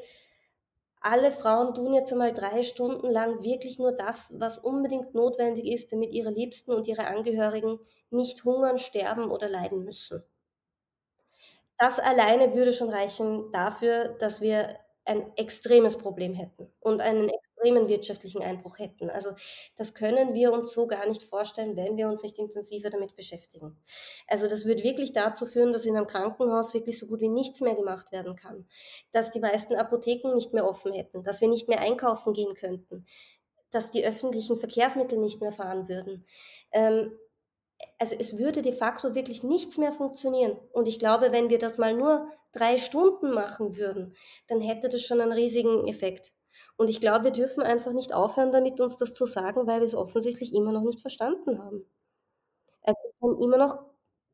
[1.01, 5.93] alle Frauen tun jetzt einmal drei Stunden lang wirklich nur das, was unbedingt notwendig ist,
[5.93, 7.79] damit ihre Liebsten und ihre Angehörigen
[8.11, 10.23] nicht hungern, sterben oder leiden müssen.
[11.79, 17.31] Das alleine würde schon reichen dafür, dass wir ein extremes Problem hätten und einen
[17.67, 19.11] extremen wirtschaftlichen Einbruch hätten.
[19.11, 19.31] Also
[19.77, 23.77] das können wir uns so gar nicht vorstellen, wenn wir uns nicht intensiver damit beschäftigen.
[24.29, 27.61] Also das würde wirklich dazu führen, dass in einem Krankenhaus wirklich so gut wie nichts
[27.61, 28.67] mehr gemacht werden kann,
[29.11, 33.07] dass die meisten Apotheken nicht mehr offen hätten, dass wir nicht mehr einkaufen gehen könnten,
[33.71, 36.25] dass die öffentlichen Verkehrsmittel nicht mehr fahren würden.
[36.73, 37.19] Ähm,
[37.99, 40.57] also es würde de facto wirklich nichts mehr funktionieren.
[40.73, 44.15] Und ich glaube, wenn wir das mal nur drei Stunden machen würden,
[44.47, 46.33] dann hätte das schon einen riesigen Effekt.
[46.77, 49.87] Und ich glaube, wir dürfen einfach nicht aufhören damit, uns das zu sagen, weil wir
[49.87, 51.85] es offensichtlich immer noch nicht verstanden haben.
[52.83, 53.79] Also immer noch,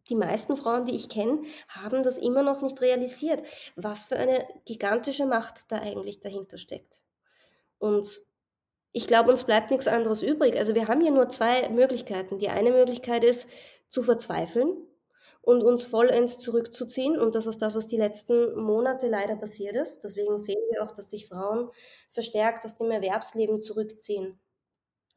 [0.08, 3.42] die meisten Frauen, die ich kenne, haben das immer noch nicht realisiert,
[3.76, 7.02] was für eine gigantische Macht da eigentlich dahinter steckt.
[7.78, 8.22] Und
[8.92, 10.56] ich glaube, uns bleibt nichts anderes übrig.
[10.56, 12.38] Also wir haben hier nur zwei Möglichkeiten.
[12.38, 13.48] Die eine Möglichkeit ist,
[13.88, 14.76] zu verzweifeln
[15.42, 17.18] und uns vollends zurückzuziehen.
[17.18, 20.04] Und das ist das, was die letzten Monate leider passiert ist.
[20.04, 21.70] Deswegen sehen wir auch, dass sich Frauen
[22.10, 24.40] verstärkt aus dem Erwerbsleben zurückziehen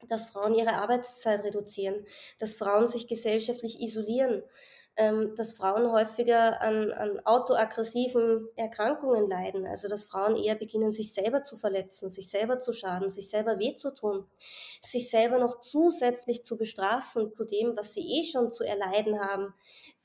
[0.09, 2.05] dass Frauen ihre Arbeitszeit reduzieren,
[2.37, 4.43] dass Frauen sich gesellschaftlich isolieren,
[4.97, 11.13] ähm, dass Frauen häufiger an, an autoaggressiven Erkrankungen leiden, also dass Frauen eher beginnen, sich
[11.13, 14.25] selber zu verletzen, sich selber zu schaden, sich selber weh zu tun,
[14.81, 19.53] sich selber noch zusätzlich zu bestrafen zu dem, was sie eh schon zu erleiden haben,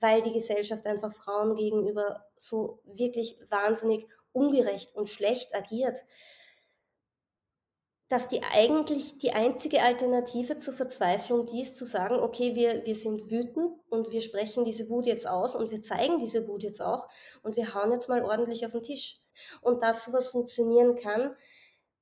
[0.00, 5.98] weil die Gesellschaft einfach Frauen gegenüber so wirklich wahnsinnig ungerecht und schlecht agiert
[8.10, 12.96] dass die eigentlich die einzige Alternative zur Verzweiflung die ist, zu sagen, okay, wir, wir
[12.96, 16.82] sind wütend und wir sprechen diese Wut jetzt aus und wir zeigen diese Wut jetzt
[16.82, 17.06] auch
[17.44, 19.20] und wir hauen jetzt mal ordentlich auf den Tisch.
[19.60, 21.36] Und dass sowas funktionieren kann,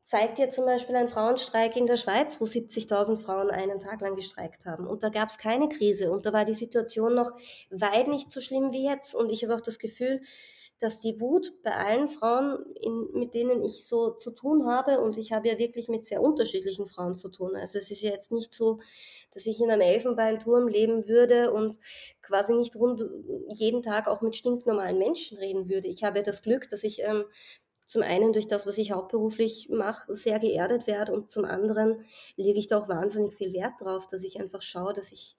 [0.01, 4.17] zeigt ja zum Beispiel ein Frauenstreik in der Schweiz, wo 70.000 Frauen einen Tag lang
[4.17, 4.87] gestreikt haben.
[4.87, 7.33] Und da gab es keine Krise und da war die Situation noch
[7.69, 9.15] weit nicht so schlimm wie jetzt.
[9.15, 10.23] Und ich habe auch das Gefühl,
[10.81, 15.17] dass die Wut bei allen Frauen, in, mit denen ich so zu tun habe, und
[15.17, 17.57] ich habe ja wirklich mit sehr unterschiedlichen Frauen zu tun.
[17.57, 18.79] Also es ist ja jetzt nicht so,
[19.33, 21.81] dass ich in einem Elfenbeinturm leben würde und
[22.23, 23.03] quasi nicht rund
[23.49, 25.89] jeden Tag auch mit stinknormalen Menschen reden würde.
[25.89, 27.25] Ich habe ja das Glück, dass ich ähm,
[27.89, 32.05] zum einen durch das, was ich hauptberuflich mache, sehr geerdet werde und zum anderen
[32.37, 35.39] lege ich da auch wahnsinnig viel Wert drauf, dass ich einfach schaue, dass ich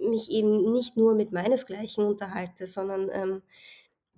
[0.00, 3.42] mich eben nicht nur mit meinesgleichen unterhalte, sondern ähm,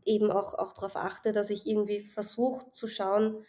[0.05, 3.45] eben auch, auch darauf achte, dass ich irgendwie versuche zu schauen,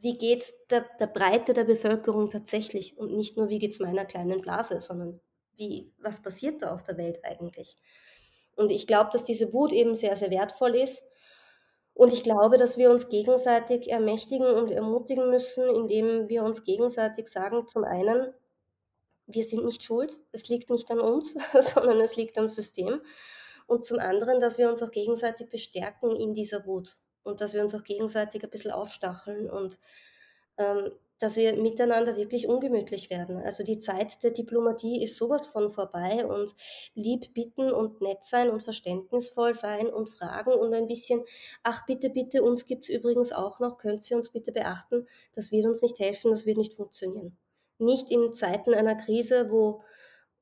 [0.00, 3.80] wie geht es der, der Breite der Bevölkerung tatsächlich und nicht nur, wie geht es
[3.80, 5.20] meiner kleinen Blase, sondern
[5.56, 7.76] wie, was passiert da auf der Welt eigentlich.
[8.56, 11.02] Und ich glaube, dass diese Wut eben sehr, sehr wertvoll ist.
[11.94, 17.28] Und ich glaube, dass wir uns gegenseitig ermächtigen und ermutigen müssen, indem wir uns gegenseitig
[17.28, 18.32] sagen, zum einen,
[19.26, 21.34] wir sind nicht schuld, es liegt nicht an uns,
[21.74, 23.00] sondern es liegt am System
[23.66, 27.62] und zum anderen, dass wir uns auch gegenseitig bestärken in dieser Wut und dass wir
[27.62, 29.78] uns auch gegenseitig ein bisschen aufstacheln und
[30.58, 30.92] ähm,
[31.22, 33.36] dass wir miteinander wirklich ungemütlich werden.
[33.36, 36.52] Also die Zeit der Diplomatie ist sowas von vorbei und
[36.94, 41.22] lieb bitten und nett sein und verständnisvoll sein und fragen und ein bisschen,
[41.62, 45.52] ach bitte, bitte, uns gibt es übrigens auch noch, könnt ihr uns bitte beachten, das
[45.52, 47.36] wird uns nicht helfen, das wird nicht funktionieren.
[47.78, 49.82] Nicht in Zeiten einer Krise, wo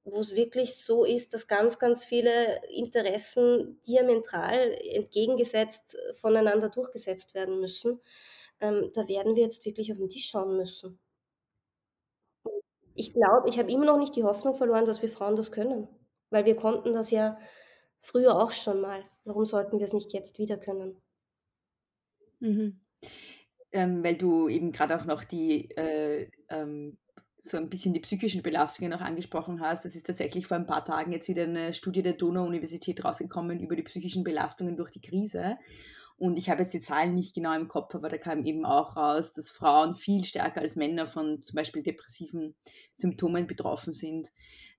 [0.05, 7.61] wo es wirklich so ist, dass ganz, ganz viele Interessen diametral entgegengesetzt voneinander durchgesetzt werden
[7.61, 8.01] müssen,
[8.61, 10.99] ähm, da werden wir jetzt wirklich auf den Tisch schauen müssen.
[12.95, 15.89] Ich glaube, ich habe immer noch nicht die Hoffnung verloren, dass wir Frauen das können,
[16.31, 17.39] weil wir konnten das ja
[18.01, 19.05] früher auch schon mal.
[19.25, 21.01] Warum sollten wir es nicht jetzt wieder können?
[22.41, 22.81] Mhm.
[23.73, 26.99] Ähm, weil du eben gerade auch noch die äh, ähm,
[27.43, 29.85] so ein bisschen die psychischen Belastungen auch angesprochen hast.
[29.85, 33.77] Das ist tatsächlich vor ein paar Tagen jetzt wieder eine Studie der Donau-Universität rausgekommen über
[33.77, 35.57] die psychischen Belastungen durch die Krise.
[36.19, 38.95] Und ich habe jetzt die Zahlen nicht genau im Kopf, aber da kam eben auch
[38.95, 42.55] raus, dass Frauen viel stärker als Männer von zum Beispiel depressiven
[42.93, 44.29] Symptomen betroffen sind.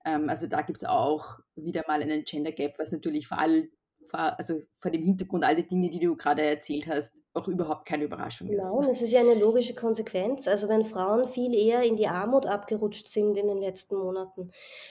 [0.04, 3.68] Ähm, also da gibt es auch wieder mal einen Gender Gap, was natürlich vor allem
[4.12, 8.04] also vor dem Hintergrund all die Dinge, die du gerade erzählt hast, auch überhaupt keine
[8.04, 8.58] Überraschung ist.
[8.58, 10.46] Genau, das ist ja eine logische Konsequenz.
[10.46, 14.50] Also wenn Frauen viel eher in die Armut abgerutscht sind in den letzten Monaten,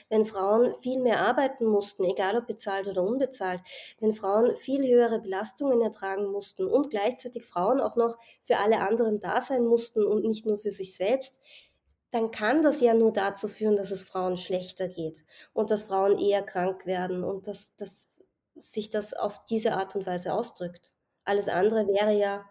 [0.10, 3.62] wenn Frauen viel mehr arbeiten mussten, egal ob bezahlt oder unbezahlt,
[4.00, 9.20] wenn Frauen viel höhere Belastungen ertragen mussten und gleichzeitig Frauen auch noch für alle anderen
[9.20, 11.40] da sein mussten und nicht nur für sich selbst,
[12.12, 16.18] dann kann das ja nur dazu führen, dass es Frauen schlechter geht und dass Frauen
[16.18, 18.21] eher krank werden und dass, dass
[18.60, 20.94] sich das auf diese Art und Weise ausdrückt.
[21.24, 22.46] Alles andere wäre ja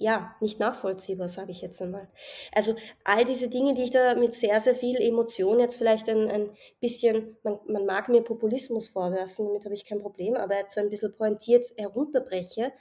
[0.00, 2.08] ja, nicht nachvollziehbar, sage ich jetzt einmal.
[2.52, 2.74] Also
[3.04, 6.56] all diese Dinge, die ich da mit sehr, sehr viel Emotion jetzt vielleicht ein, ein
[6.80, 10.80] bisschen, man, man mag mir Populismus vorwerfen, damit habe ich kein Problem, aber jetzt so
[10.80, 12.72] ein bisschen pointiert herunterbreche,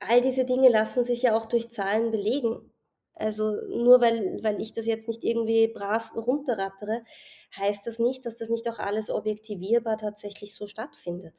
[0.00, 2.71] all diese Dinge lassen sich ja auch durch Zahlen belegen.
[3.14, 7.02] Also nur weil, weil ich das jetzt nicht irgendwie brav runterrattere,
[7.56, 11.34] heißt das nicht, dass das nicht auch alles objektivierbar tatsächlich so stattfindet.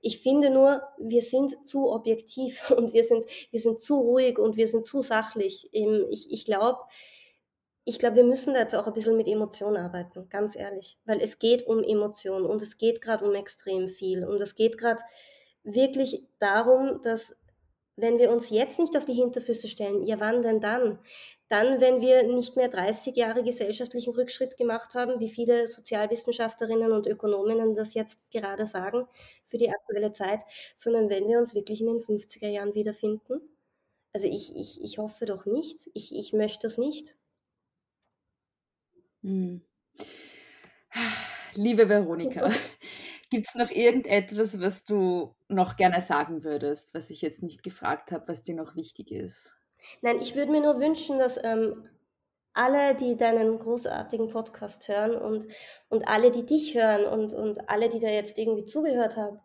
[0.00, 4.56] Ich finde nur, wir sind zu objektiv und wir sind, wir sind zu ruhig und
[4.56, 5.68] wir sind zu sachlich.
[5.72, 6.80] Ich, ich glaube,
[7.84, 11.20] ich glaube, wir müssen da jetzt auch ein bisschen mit Emotionen arbeiten, ganz ehrlich, weil
[11.20, 15.02] es geht um Emotionen und es geht gerade um extrem viel und es geht gerade
[15.64, 17.36] wirklich darum, dass
[17.96, 20.98] wenn wir uns jetzt nicht auf die Hinterfüße stellen, ja wann denn dann?
[21.48, 27.06] Dann, wenn wir nicht mehr 30 Jahre gesellschaftlichen Rückschritt gemacht haben, wie viele Sozialwissenschaftlerinnen und
[27.06, 29.06] Ökonominnen das jetzt gerade sagen
[29.44, 30.40] für die aktuelle Zeit,
[30.74, 33.42] sondern wenn wir uns wirklich in den 50er Jahren wiederfinden.
[34.14, 35.90] Also ich, ich, ich hoffe doch nicht.
[35.92, 37.16] Ich, ich möchte es nicht.
[39.22, 39.62] Hm.
[41.54, 42.50] Liebe Veronika,
[43.32, 48.12] Gibt es noch irgendetwas, was du noch gerne sagen würdest, was ich jetzt nicht gefragt
[48.12, 49.54] habe, was dir noch wichtig ist?
[50.02, 51.88] Nein, ich würde mir nur wünschen, dass ähm,
[52.52, 55.46] alle, die deinen großartigen Podcast hören und,
[55.88, 59.40] und alle, die dich hören und, und alle, die da jetzt irgendwie zugehört haben,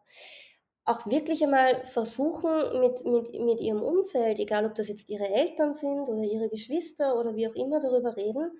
[0.84, 5.74] auch wirklich einmal versuchen, mit, mit, mit ihrem Umfeld, egal ob das jetzt ihre Eltern
[5.74, 8.52] sind oder ihre Geschwister oder wie auch immer, darüber reden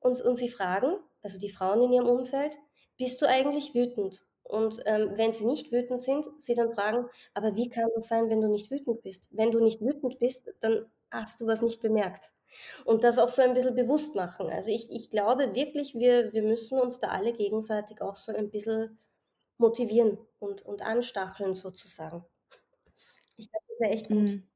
[0.00, 2.56] und, und sie fragen, also die Frauen in ihrem Umfeld,
[2.96, 4.24] bist du eigentlich wütend?
[4.48, 8.28] Und ähm, wenn sie nicht wütend sind, sie dann fragen, aber wie kann das sein,
[8.30, 9.28] wenn du nicht wütend bist?
[9.32, 12.32] Wenn du nicht wütend bist, dann hast du was nicht bemerkt.
[12.84, 14.48] Und das auch so ein bisschen bewusst machen.
[14.48, 18.50] Also ich, ich glaube wirklich, wir, wir müssen uns da alle gegenseitig auch so ein
[18.50, 18.98] bisschen
[19.58, 22.24] motivieren und, und anstacheln sozusagen.
[23.36, 24.32] Ich glaube, das wäre echt gut.
[24.32, 24.48] Mhm.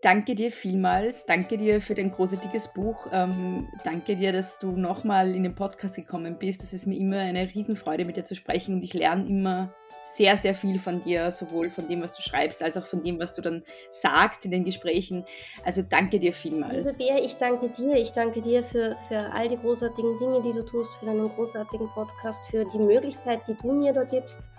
[0.00, 1.26] Danke dir vielmals.
[1.26, 3.06] Danke dir für dein großartiges Buch.
[3.12, 6.62] Ähm, danke dir, dass du nochmal in den Podcast gekommen bist.
[6.62, 9.74] Es ist mir immer eine Riesenfreude, mit dir zu sprechen und ich lerne immer
[10.14, 13.20] sehr, sehr viel von dir, sowohl von dem, was du schreibst, als auch von dem,
[13.20, 15.24] was du dann sagst in den Gesprächen.
[15.64, 16.74] Also danke dir vielmals.
[16.74, 17.94] Liebe Bea, ich danke dir.
[17.96, 21.88] Ich danke dir für, für all die großartigen Dinge, die du tust, für deinen großartigen
[21.94, 24.50] Podcast, für die Möglichkeit, die du mir da gibst,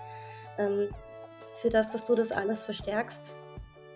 [0.58, 0.90] ähm,
[1.54, 3.36] für das, dass du das alles verstärkst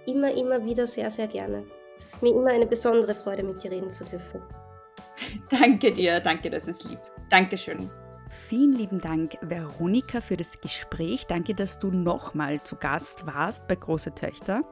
[0.06, 1.64] immer, immer wieder sehr, sehr gerne.
[1.97, 4.41] Es ist mir immer eine besondere Freude, mit dir reden zu dürfen.
[5.49, 6.99] Danke dir, danke, das ist lieb.
[7.30, 7.89] Dankeschön.
[8.30, 11.28] Vielen lieben Dank, Veronika, für das Gespräch.
[11.28, 14.64] Danke, dass du nochmal zu Gast warst bei Große Töchter.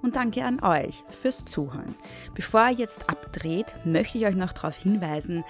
[0.00, 1.96] Und danke an euch fürs Zuhören.
[2.34, 5.44] Bevor ihr jetzt abdreht, möchte ich euch noch darauf hinweisen,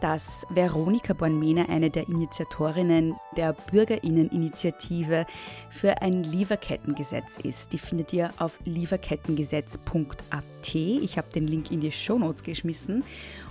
[0.00, 5.26] dass Veronika Bornmena eine der Initiatorinnen der Bürgerinneninitiative
[5.68, 7.72] für ein Lieferkettengesetz ist.
[7.72, 10.74] Die findet ihr auf lieferkettengesetz.at.
[10.74, 13.04] Ich habe den Link in die Shownotes geschmissen.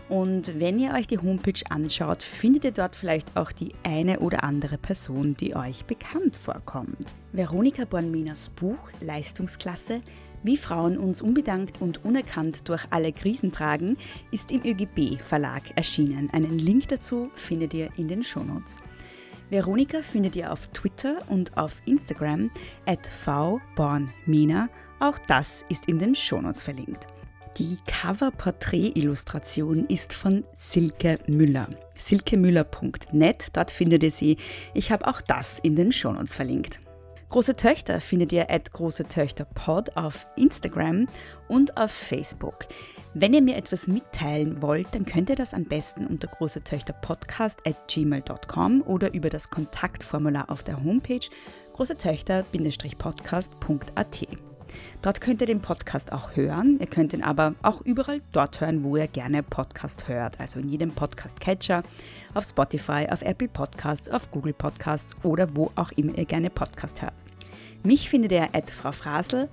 [0.09, 4.43] Und wenn ihr euch die Homepage anschaut, findet ihr dort vielleicht auch die eine oder
[4.43, 7.13] andere Person, die euch bekannt vorkommt.
[7.31, 10.01] Veronika Bornmenas Buch Leistungsklasse
[10.43, 13.97] wie Frauen uns unbedankt und unerkannt durch alle Krisen tragen,
[14.31, 16.29] ist im ÖGB Verlag erschienen.
[16.31, 18.79] Einen Link dazu findet ihr in den Shownotes.
[19.49, 22.51] Veronika findet ihr auf Twitter und auf Instagram
[22.85, 24.69] at vbornmina.
[24.99, 27.07] Auch das ist in den Shownotes verlinkt.
[27.57, 31.67] Die Cover-Porträt-Illustration ist von Silke Müller.
[31.97, 34.37] silkemüller.net, dort findet ihr sie.
[34.73, 36.79] Ich habe auch das in den Shownotes verlinkt.
[37.29, 41.07] Große Töchter findet ihr at Große Töchter Pod auf Instagram
[41.47, 42.65] und auf Facebook.
[43.13, 46.93] Wenn ihr mir etwas mitteilen wollt, dann könnt ihr das am besten unter große Töchter
[46.93, 51.27] Podcast at gmail.com oder über das Kontaktformular auf der Homepage
[51.73, 54.48] großetöchter-podcast.at.
[55.01, 56.77] Dort könnt ihr den Podcast auch hören.
[56.79, 60.39] Ihr könnt ihn aber auch überall dort hören, wo ihr gerne Podcast hört.
[60.39, 61.83] Also in jedem Podcast-Catcher,
[62.33, 67.01] auf Spotify, auf Apple Podcasts, auf Google Podcasts oder wo auch immer ihr gerne Podcast
[67.01, 67.13] hört.
[67.83, 69.47] Mich findet ihr at Frau Frasel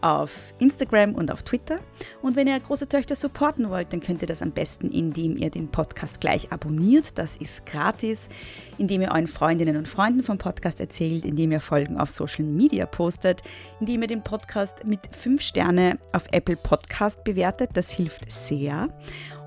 [0.00, 1.80] auf Instagram und auf Twitter.
[2.22, 5.50] Und wenn ihr große Töchter supporten wollt, dann könnt ihr das am besten, indem ihr
[5.50, 7.18] den Podcast gleich abonniert.
[7.18, 8.28] Das ist gratis.
[8.78, 12.86] Indem ihr euren Freundinnen und Freunden vom Podcast erzählt, indem ihr Folgen auf Social Media
[12.86, 13.42] postet,
[13.80, 17.70] indem ihr den Podcast mit 5 Sterne auf Apple Podcast bewertet.
[17.74, 18.88] Das hilft sehr.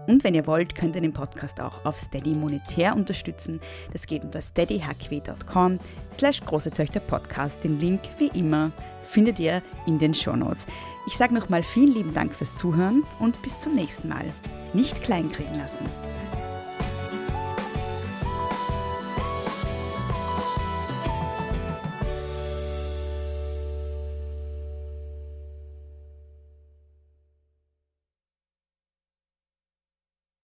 [0.07, 3.61] Und wenn ihr wollt, könnt ihr den Podcast auch auf Steady monetär unterstützen.
[3.93, 5.79] Das geht unter steadyhq.com
[6.11, 7.63] slash große Töchter Podcast.
[7.63, 8.71] Den Link wie immer
[9.13, 10.65] findet ihr in den Shownotes.
[11.05, 14.25] Ich sage nochmal vielen lieben Dank fürs Zuhören und bis zum nächsten Mal.
[14.73, 15.85] Nicht kleinkriegen lassen.